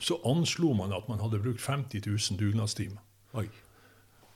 så 0.00 0.18
anslo 0.28 0.72
man 0.76 0.94
at 0.96 1.08
man 1.08 1.20
hadde 1.20 1.42
brukt 1.42 1.60
50 1.62 2.04
000 2.06 2.40
dugnadstimer. 2.40 3.00
Oi. 3.36 3.48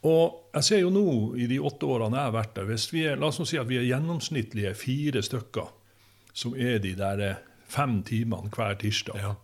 Og 0.06 0.54
jeg 0.54 0.64
ser 0.64 0.80
jo 0.80 0.92
nå, 0.94 1.04
i 1.36 1.46
de 1.50 1.58
åtte 1.60 1.88
årene 1.88 2.16
jeg 2.16 2.30
har 2.30 2.36
vært 2.38 2.54
der, 2.56 2.68
hvis 2.70 2.88
vi 2.94 3.04
er, 3.10 3.18
la 3.20 3.28
oss 3.28 3.40
nå 3.40 3.44
si 3.48 3.58
at 3.60 3.68
vi 3.68 3.76
er 3.80 3.88
gjennomsnittlige 3.88 4.72
fire 4.78 5.22
stykker, 5.24 5.68
som 6.32 6.56
er 6.56 6.80
de 6.80 6.94
der 6.96 7.24
eh, 7.26 7.42
fem 7.68 8.00
timene 8.06 8.48
hver 8.54 8.78
tirsdag. 8.80 9.20
Ja. 9.20 9.34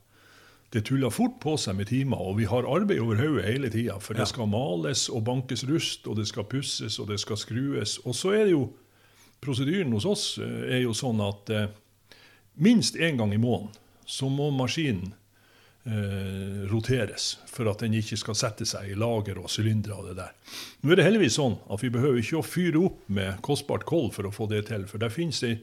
Det 0.72 0.82
tuller 0.88 1.12
fort 1.14 1.36
på 1.40 1.54
seg 1.60 1.76
med 1.78 1.90
timer, 1.92 2.18
og 2.18 2.40
vi 2.40 2.48
har 2.48 2.66
arbeid 2.68 3.02
over 3.04 3.20
hodet 3.20 3.44
hele 3.46 3.68
tida. 3.70 4.00
For 4.02 4.18
det 4.18 4.26
skal 4.28 4.48
males 4.50 5.06
og 5.12 5.22
bankes 5.28 5.62
rust, 5.68 6.08
og 6.08 6.18
det 6.18 6.26
skal 6.28 6.48
pusses 6.50 6.98
og 6.98 7.12
det 7.12 7.20
skal 7.22 7.38
skrues. 7.38 7.98
Og 8.04 8.16
så 8.18 8.34
er 8.36 8.48
det 8.48 8.56
jo 8.56 8.66
Prosedyren 9.44 9.92
hos 9.92 10.06
oss 10.08 10.22
eh, 10.40 10.76
er 10.78 10.80
jo 10.86 10.94
sånn 10.96 11.20
at 11.20 11.50
eh, 11.52 11.68
minst 12.64 12.96
én 12.96 13.18
gang 13.20 13.34
i 13.36 13.40
måneden 13.40 13.74
så 14.08 14.30
må 14.32 14.48
maskinen 14.54 15.12
eh, 15.86 16.66
roteres 16.70 17.36
for 17.50 17.70
at 17.70 17.82
den 17.84 17.96
ikke 17.98 18.18
skal 18.20 18.38
sette 18.38 18.66
seg 18.68 18.92
i 18.92 18.98
lager 18.98 19.40
og 19.40 19.50
sylindere 19.52 19.96
og 19.96 20.10
det 20.10 20.18
der. 20.18 20.34
Nå 20.82 20.92
er 20.92 21.00
det 21.00 21.08
heldigvis 21.08 21.38
sånn 21.38 21.58
at 21.72 21.82
vi 21.82 21.92
behøver 21.94 22.20
ikke 22.20 22.40
å 22.40 22.46
fyre 22.46 22.84
opp 22.88 23.02
med 23.08 23.40
kostbart 23.46 23.86
kull 23.88 24.10
for 24.14 24.28
å 24.28 24.34
få 24.34 24.50
det 24.50 24.66
til, 24.70 24.86
for 24.90 25.02
der 25.02 25.14
finnes 25.14 25.42
det 25.44 25.56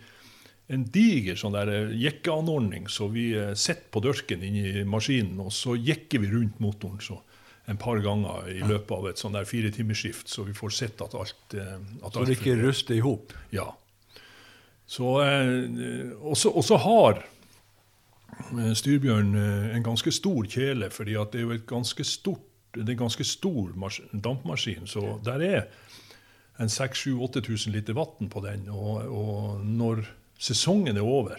en 0.72 0.86
diger 0.94 1.38
sånn 1.40 1.56
der 1.56 1.72
eh, 1.72 1.94
jekkeanordning, 2.06 2.88
så 2.92 3.10
vi 3.12 3.32
eh, 3.36 3.54
sitter 3.60 3.90
på 3.94 4.04
dørken 4.04 4.44
inni 4.48 4.84
maskinen, 4.88 5.42
og 5.44 5.54
så 5.56 5.76
jekker 5.76 6.24
vi 6.24 6.32
rundt 6.32 6.62
motoren 6.64 7.02
så 7.04 7.20
en 7.72 7.80
par 7.80 8.02
ganger 8.04 8.50
i 8.52 8.60
løpet 8.60 8.92
av 8.92 9.06
et 9.08 9.22
sånn 9.22 9.36
der 9.38 9.48
fire 9.48 9.72
timersskift, 9.72 10.28
så 10.28 10.44
vi 10.48 10.56
får 10.56 10.74
sett 10.76 11.04
at 11.04 11.16
alt 11.16 11.56
eh, 11.56 11.78
at 12.04 12.16
Så 12.16 12.26
det 12.28 12.38
ikke 12.40 12.58
ruster 12.60 12.98
i 12.98 13.04
hop? 13.04 13.36
Ja. 13.56 13.70
Så, 14.94 15.14
og 15.16 16.64
så 16.68 16.78
har 16.84 17.24
Styrbjørn 18.74 19.36
eh, 19.36 19.76
en 19.76 19.86
ganske 19.86 20.12
stor 20.12 20.48
kjele, 20.50 20.90
for 20.94 21.04
det 21.08 21.16
er 21.16 21.46
jo 21.46 21.54
et 21.56 21.68
ganske 21.70 22.04
stort 22.08 22.50
det 22.74 22.90
er 22.90 22.96
en 22.96 23.04
ganske 23.06 23.24
stor 23.24 23.70
dampmaskin. 24.24 24.88
Så 24.88 25.20
der 25.26 25.42
er 25.46 25.62
en 26.60 26.68
6000-8000 26.68 27.70
liter 27.70 27.94
vann 27.94 28.30
på 28.30 28.42
den. 28.42 28.70
Og, 28.70 28.96
og 29.10 29.66
når 29.66 30.06
sesongen 30.40 30.98
er 30.98 31.02
over, 31.02 31.38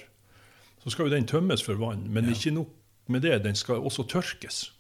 så 0.85 0.91
skal 0.91 1.09
jo 1.09 1.15
den 1.15 1.27
tømmes 1.27 1.63
for 1.63 1.75
vann. 1.75 2.07
Men 2.07 2.29
ikke 2.31 2.51
nok 2.51 2.71
med 3.07 3.21
det, 3.21 3.45
den 3.45 3.55
skal 3.55 3.75
også 3.75 4.07
tørkes. 4.09 4.73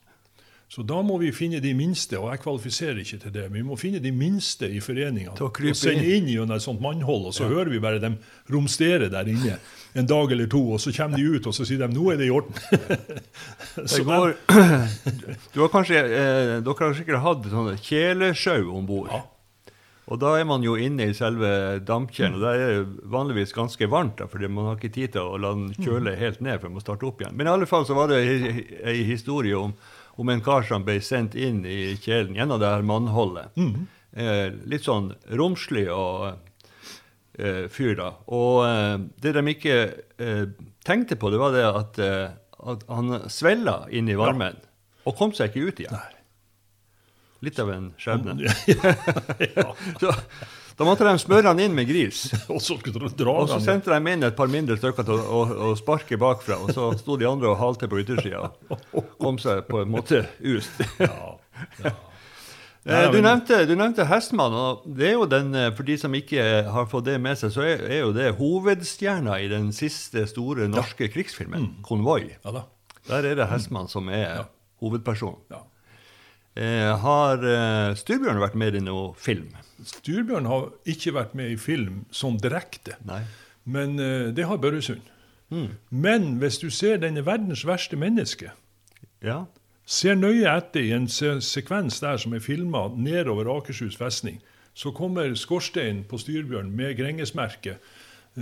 Så 0.74 0.82
da 0.82 0.96
må 1.06 1.20
vi 1.20 1.28
finne 1.30 1.60
de 1.62 1.70
minste, 1.78 2.18
og 2.18 2.32
jeg 2.32 2.40
kvalifiserer 2.42 2.98
ikke 2.98 3.20
til 3.22 3.32
det. 3.36 3.44
Men 3.46 3.60
vi 3.60 3.66
må 3.68 3.76
finne 3.78 4.00
de 4.02 4.10
minste 4.10 4.66
i 4.66 4.80
foreninga 4.82 5.36
og 5.38 5.60
sende 5.78 6.08
inn 6.16 6.26
gjennom 6.26 6.56
et 6.56 6.64
sånt 6.64 6.82
mannhold. 6.82 7.28
Og 7.30 7.36
så 7.36 7.46
hører 7.46 7.70
vi 7.70 7.78
bare 7.82 8.00
dem 8.02 8.16
romstere 8.50 9.06
der 9.12 9.30
inne 9.30 9.60
en 9.94 10.08
dag 10.10 10.32
eller 10.34 10.48
to, 10.50 10.64
og 10.74 10.80
så 10.82 10.90
kommer 10.96 11.20
de 11.20 11.36
ut 11.36 11.46
og 11.46 11.54
så 11.54 11.62
sier 11.68 11.78
de, 11.84 11.86
nå 11.94 12.08
er 12.10 12.18
det 12.18 12.26
i 12.26 12.32
orden. 12.34 12.56
Går, 14.08 14.34
du 15.54 15.60
har 15.62 15.70
kanskje, 15.70 16.00
eh, 16.02 16.56
dere 16.66 16.80
har 16.80 16.98
sikkert 16.98 17.22
hatt 17.22 17.46
sånne 17.52 17.76
kjelesjau 17.78 18.74
om 18.74 18.90
bord. 18.90 19.12
Ja. 19.14 19.22
Og 20.10 20.18
da 20.20 20.34
er 20.36 20.44
man 20.44 20.64
jo 20.66 20.74
inne 20.76 21.06
i 21.08 21.16
selve 21.16 21.78
dampkjelen, 21.86 22.34
og 22.36 22.42
der 22.42 22.60
er 22.60 22.72
det 22.74 23.10
vanligvis 23.14 23.54
ganske 23.56 23.86
varmt, 23.88 24.18
da, 24.18 24.26
fordi 24.28 24.50
man 24.50 24.72
har 24.72 24.80
ikke 24.80 24.92
tid 24.98 25.14
til 25.14 25.30
å 25.30 25.38
la 25.40 25.54
den 25.54 25.70
kjøle 25.78 26.12
helt 26.18 26.42
ned 26.44 26.58
før 26.60 26.74
man 26.74 26.84
starter 26.84 27.08
opp 27.08 27.22
igjen. 27.22 27.38
Men 27.38 27.48
i 27.48 27.54
alle 27.54 27.70
fall 27.70 27.86
så 27.88 27.96
var 27.96 28.10
det 28.10 28.18
ei 28.26 28.98
historie 29.08 29.56
om, 29.56 29.72
om 30.16 30.30
en 30.30 30.42
kar 30.44 30.62
som 30.66 30.84
ble 30.86 31.00
sendt 31.02 31.34
inn 31.34 31.64
i 31.66 31.96
kjelen 32.00 32.36
gjennom 32.38 32.60
det 32.62 32.70
her 32.70 32.86
mannholdet. 32.86 33.54
Eh, 34.14 34.48
litt 34.70 34.86
sånn 34.86 35.10
romslig 35.34 35.88
og 35.90 36.36
eh, 37.38 37.66
fyr, 37.72 37.96
da. 37.98 38.12
Og 38.30 38.60
eh, 38.68 38.94
det 39.24 39.34
de 39.34 39.44
ikke 39.50 39.78
eh, 40.22 40.44
tenkte 40.86 41.18
på, 41.18 41.32
det 41.34 41.40
var 41.42 41.56
det 41.56 41.64
at, 41.66 41.98
eh, 41.98 42.28
at 42.74 42.86
han 42.88 43.24
svella 43.32 43.84
inn 43.90 44.08
i 44.08 44.18
varmen 44.18 44.60
og 45.04 45.16
kom 45.18 45.34
seg 45.36 45.50
ikke 45.50 45.66
ut 45.68 45.82
igjen. 45.82 45.96
Nei. 45.98 46.10
Litt 47.44 47.58
av 47.60 47.72
en 47.74 47.90
skjebne. 48.00 48.38
ja. 49.56 49.66
Så, 50.00 50.14
da 50.78 50.86
måtte 50.86 51.06
de 51.06 51.12
smøre 51.22 51.46
han 51.52 51.60
inn 51.62 51.74
med 51.76 51.86
gris. 51.86 52.24
Og 52.54 52.58
så 52.62 52.76
skulle 52.80 52.98
de 53.08 53.12
dra 53.24 53.34
Og 53.44 53.48
så 53.52 53.60
sendte 53.62 53.92
de 53.94 54.12
inn 54.12 54.26
et 54.26 54.36
par 54.38 54.50
mindre 54.50 54.76
stykker 54.80 55.06
til 55.06 55.20
å, 55.20 55.26
å, 55.42 55.42
å 55.68 55.74
sparke 55.78 56.18
bakfra. 56.18 56.58
Og 56.64 56.72
så 56.74 56.88
sto 56.98 57.16
de 57.20 57.28
andre 57.30 57.52
og 57.52 57.60
halte 57.60 57.86
på 57.90 58.00
yttersida 58.02 58.48
kom 59.22 59.38
seg 59.42 59.64
på 59.70 59.84
en 59.84 59.92
måte 59.94 60.24
ut. 60.42 60.82
Ja, 60.98 61.36
ja. 61.84 61.94
Eh, 62.84 63.06
Du 63.08 63.16
nevnte, 63.24 63.62
du 63.64 63.70
nevnte 63.80 64.04
Hestmann, 64.04 64.52
og 64.52 64.82
det 64.84 65.06
er 65.08 65.14
jo 65.14 65.24
den, 65.24 65.54
eh, 65.56 65.70
for 65.72 65.86
de 65.88 65.94
som 65.96 66.12
ikke 66.12 66.42
har 66.68 66.84
fått 66.90 67.06
det 67.06 67.14
med 67.16 67.38
seg, 67.40 67.48
så 67.54 67.62
er, 67.64 67.80
er 67.88 68.02
jo 68.02 68.10
det 68.12 68.26
hovedstjerna 68.36 69.38
i 69.40 69.46
den 69.48 69.70
siste 69.72 70.26
store 70.28 70.66
norske 70.68 71.08
krigsfilmen, 71.08 71.78
'Konvoi'. 71.80 72.34
ja. 72.44 72.64
Der 73.08 73.24
er 73.30 73.38
det 73.40 73.46
Hestmann 73.48 73.88
som 73.88 74.10
er 74.12 74.50
hovedpersonen. 74.84 75.40
Ja. 75.48 75.62
Eh, 76.54 76.98
har 77.02 77.42
eh, 77.42 77.96
Styrbjørn 77.98 78.38
vært 78.38 78.54
med 78.54 78.76
i 78.78 78.82
noe 78.84 79.08
film? 79.18 79.48
Styrbjørn 79.84 80.46
har 80.46 80.68
ikke 80.86 81.14
vært 81.16 81.34
med 81.34 81.50
i 81.50 81.58
film 81.58 82.04
sånn 82.14 82.36
direkte, 82.38 82.94
Nei. 83.08 83.24
men 83.66 83.98
eh, 83.98 84.28
det 84.36 84.46
har 84.46 84.60
Børresund. 84.62 85.02
Mm. 85.50 85.72
Men 85.90 86.28
hvis 86.38 86.60
du 86.62 86.68
ser 86.70 87.02
denne 87.02 87.24
verdens 87.26 87.66
verste 87.66 87.98
menneske, 87.98 88.52
Ja. 89.24 89.44
ser 89.86 90.14
nøye 90.14 90.46
etter 90.56 90.80
i 90.80 90.92
en 90.92 91.08
se 91.08 91.40
sekvens 91.42 91.98
der 92.00 92.16
som 92.22 92.32
er 92.34 92.40
filma 92.44 92.86
nedover 92.94 93.50
Akershus 93.56 93.96
festning, 93.96 94.38
så 94.74 94.92
kommer 94.94 95.34
skorsteinen 95.34 96.04
på 96.04 96.18
Styrbjørn 96.18 96.70
med 96.70 96.96
Grengesmerket 96.96 97.78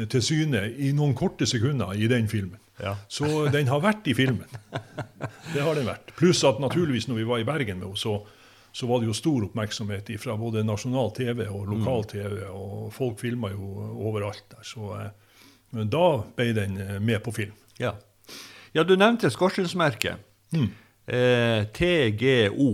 til 0.09 0.22
syne 0.22 0.70
i 0.79 0.92
noen 0.92 1.14
korte 1.14 1.46
sekunder 1.46 1.92
i 1.92 2.09
den 2.09 2.29
filmen. 2.29 2.59
Ja. 2.81 2.97
Så 3.09 3.47
den 3.53 3.69
har 3.69 3.83
vært 3.85 4.07
i 4.09 4.15
filmen. 4.17 4.49
Det 5.53 5.61
har 5.61 5.77
den 5.77 5.87
vært. 5.87 6.15
Pluss 6.19 6.41
at 6.49 6.61
naturligvis 6.63 7.09
når 7.11 7.21
vi 7.21 7.27
var 7.29 7.43
i 7.43 7.47
Bergen 7.47 7.79
med 7.79 7.91
henne, 7.91 8.01
så, 8.01 8.17
så 8.73 8.89
var 8.89 9.03
det 9.03 9.11
jo 9.11 9.17
stor 9.17 9.47
oppmerksomhet 9.49 10.09
fra 10.23 10.39
både 10.41 10.65
nasjonal 10.67 11.13
TV 11.17 11.45
og 11.49 11.69
lokal 11.75 12.07
TV, 12.11 12.39
og 12.49 12.89
folk 12.95 13.21
filma 13.21 13.53
jo 13.53 13.91
overalt 14.09 14.47
der. 14.55 14.65
Så 14.67 14.95
eh, 14.97 15.11
men 15.73 15.89
da 15.93 16.07
ble 16.37 16.53
den 16.57 16.77
eh, 16.81 16.99
med 17.01 17.23
på 17.25 17.33
film. 17.35 17.55
Ja, 17.81 17.95
ja 18.77 18.85
du 18.85 18.95
nevnte 18.99 19.31
skorsteinsmerket. 19.33 20.21
Eh, 20.53 21.65
TGO. 21.75 22.73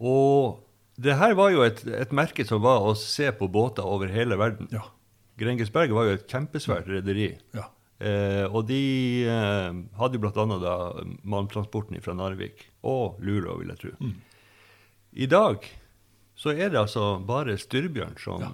Og 0.00 0.60
det 1.00 1.16
her 1.18 1.34
var 1.38 1.50
jo 1.54 1.64
et, 1.66 1.82
et 1.90 2.14
merke 2.16 2.46
som 2.46 2.62
var 2.62 2.86
å 2.86 2.94
se 2.98 3.28
på 3.34 3.50
båter 3.50 3.86
over 3.86 4.12
hele 4.14 4.38
verden. 4.40 4.70
Ja. 4.72 4.86
Grengesberg 5.40 5.92
var 5.96 6.06
jo 6.06 6.16
et 6.18 6.26
kjempesvært 6.30 6.88
rederi. 6.90 7.34
ja. 7.56 7.68
Eh, 8.00 8.46
og 8.48 8.66
de 8.66 9.24
eh, 9.28 9.74
hadde 10.00 10.16
jo 10.16 10.22
bl.a. 10.24 11.04
malmtransporten 11.22 12.00
fra 12.00 12.14
Narvik 12.16 12.64
og 12.88 13.18
Luleå, 13.20 13.58
vil 13.60 13.68
jeg 13.74 13.78
tro. 13.82 13.90
Mm. 14.00 14.14
I 15.20 15.26
dag 15.26 15.66
så 16.40 16.54
er 16.56 16.70
det 16.72 16.80
altså 16.80 17.18
bare 17.26 17.58
Styrbjørn 17.60 18.16
som 18.22 18.40
Ja. 18.40 18.50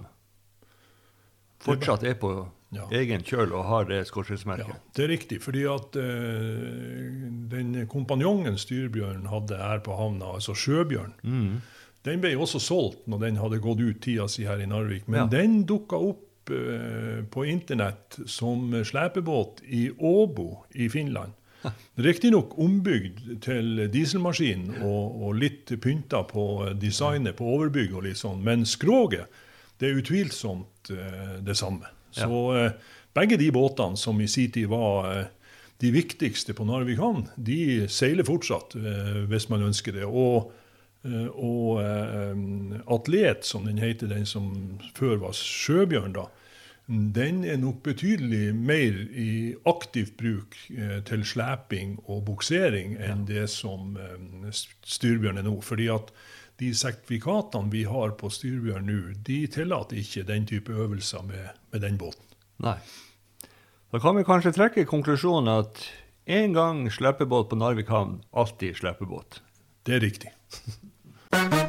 fortsatt 1.63 2.03
er 2.03 2.15
på 2.19 2.47
Ja. 2.75 2.83
egen 2.91 3.23
kjøl 3.23 3.53
og 3.53 3.63
har 3.65 3.85
det 3.85 4.05
Ja, 4.11 4.75
det 4.93 5.03
er 5.05 5.07
riktig. 5.07 5.41
fordi 5.41 5.63
at 5.63 5.95
eh, 5.95 7.29
den 7.49 7.87
kompanjongen 7.87 8.57
Styrbjørn 8.57 9.25
hadde 9.27 9.55
her 9.57 9.79
på 9.79 9.95
havna, 9.95 10.33
altså 10.35 10.53
Sjøbjørn, 10.53 11.13
Mm. 11.23 11.61
den 12.03 12.19
ble 12.21 12.35
også 12.35 12.59
solgt 12.59 13.07
når 13.07 13.19
den 13.19 13.35
hadde 13.37 13.59
gått 13.61 13.79
ut 13.79 14.01
tida 14.01 14.27
si 14.27 14.43
her 14.43 14.59
i 14.59 14.65
Narvik. 14.65 15.07
Men 15.07 15.19
Ja. 15.21 15.27
den 15.27 15.63
dukka 15.65 15.95
opp 15.95 16.26
eh, 16.51 17.23
på 17.29 17.45
internett 17.45 18.19
som 18.25 18.71
slepebåt 18.85 19.61
i 19.65 19.89
Åbo 19.97 20.65
i 20.71 20.89
Finland. 20.89 21.33
Riktignok 21.95 22.53
ombygd 22.61 23.41
til 23.43 23.87
dieselmaskin 23.91 24.69
og, 24.77 25.23
og 25.23 25.39
litt 25.41 25.73
pynta 25.83 26.21
på 26.29 26.45
designet 26.79 27.35
på 27.39 27.47
overbygg 27.57 27.95
og 27.97 28.05
litt 28.05 28.19
sånn, 28.19 28.43
men 28.45 28.63
skroget 28.69 29.27
det 29.81 29.89
er 29.89 29.99
utvilsomt 29.99 30.93
eh, 30.93 31.33
det 31.43 31.57
samme. 31.57 31.89
Så 32.15 32.43
eh, 32.57 32.77
begge 33.17 33.39
de 33.41 33.49
båtene 33.53 33.99
som 33.99 34.21
i 34.21 34.29
sin 34.31 34.53
tid 34.53 34.69
var 34.71 35.27
de 35.81 35.91
viktigste 35.93 36.55
på 36.57 36.65
Narvik 36.65 37.01
havn, 37.01 37.27
de 37.35 37.85
seiler 37.91 38.25
fortsatt, 38.25 38.73
hvis 39.29 39.45
man 39.51 39.65
ønsker 39.67 39.93
det. 39.93 40.05
Og, 40.05 40.49
og 41.33 41.81
eh, 41.83 42.81
Atlet, 42.93 43.45
som 43.45 43.65
den 43.67 43.79
heter, 43.81 44.11
den 44.11 44.25
som 44.29 44.51
før 44.97 45.17
var 45.21 45.37
Sjøbjørn, 45.37 46.15
da, 46.17 46.27
den 46.87 47.43
er 47.43 47.57
nok 47.59 47.81
betydelig 47.83 48.53
mer 48.55 48.95
i 49.11 49.55
aktiv 49.67 50.13
bruk 50.19 50.55
eh, 50.71 51.01
til 51.07 51.25
sleping 51.27 51.97
og 52.05 52.23
buksering 52.29 52.95
enn 53.03 53.25
det 53.27 53.49
som 53.51 53.97
eh, 53.99 54.53
Styrbjørn 54.87 55.41
er 55.41 55.47
nå. 55.49 55.57
Fordi 55.61 55.89
at 55.91 56.13
de 56.61 56.71
sertifikatene 56.71 57.73
vi 57.73 57.83
har 57.91 58.15
på 58.19 58.31
Styrbjørn 58.31 58.87
nå, 58.87 59.01
de 59.27 59.41
tillater 59.51 59.99
ikke 59.99 60.23
den 60.31 60.47
type 60.47 60.71
øvelser 60.71 61.27
med, 61.27 61.59
med 61.73 61.83
den 61.83 61.99
båten. 61.99 62.23
Nei. 62.63 62.79
Da 63.91 63.99
kan 64.03 64.15
vi 64.15 64.25
kanskje 64.27 64.55
trekke 64.55 64.87
konklusjonen 64.87 65.51
at 65.59 65.83
en 66.39 66.55
gang 66.55 66.85
slepebåt 66.91 67.51
på 67.51 67.59
Narvik 67.59 67.91
havn, 67.91 68.21
alltid 68.31 68.79
slepebåt. 68.79 69.41
Det 69.83 69.99
er 69.99 70.07
riktig. 70.07 70.31
Thank 71.31 71.53
you. 71.53 71.66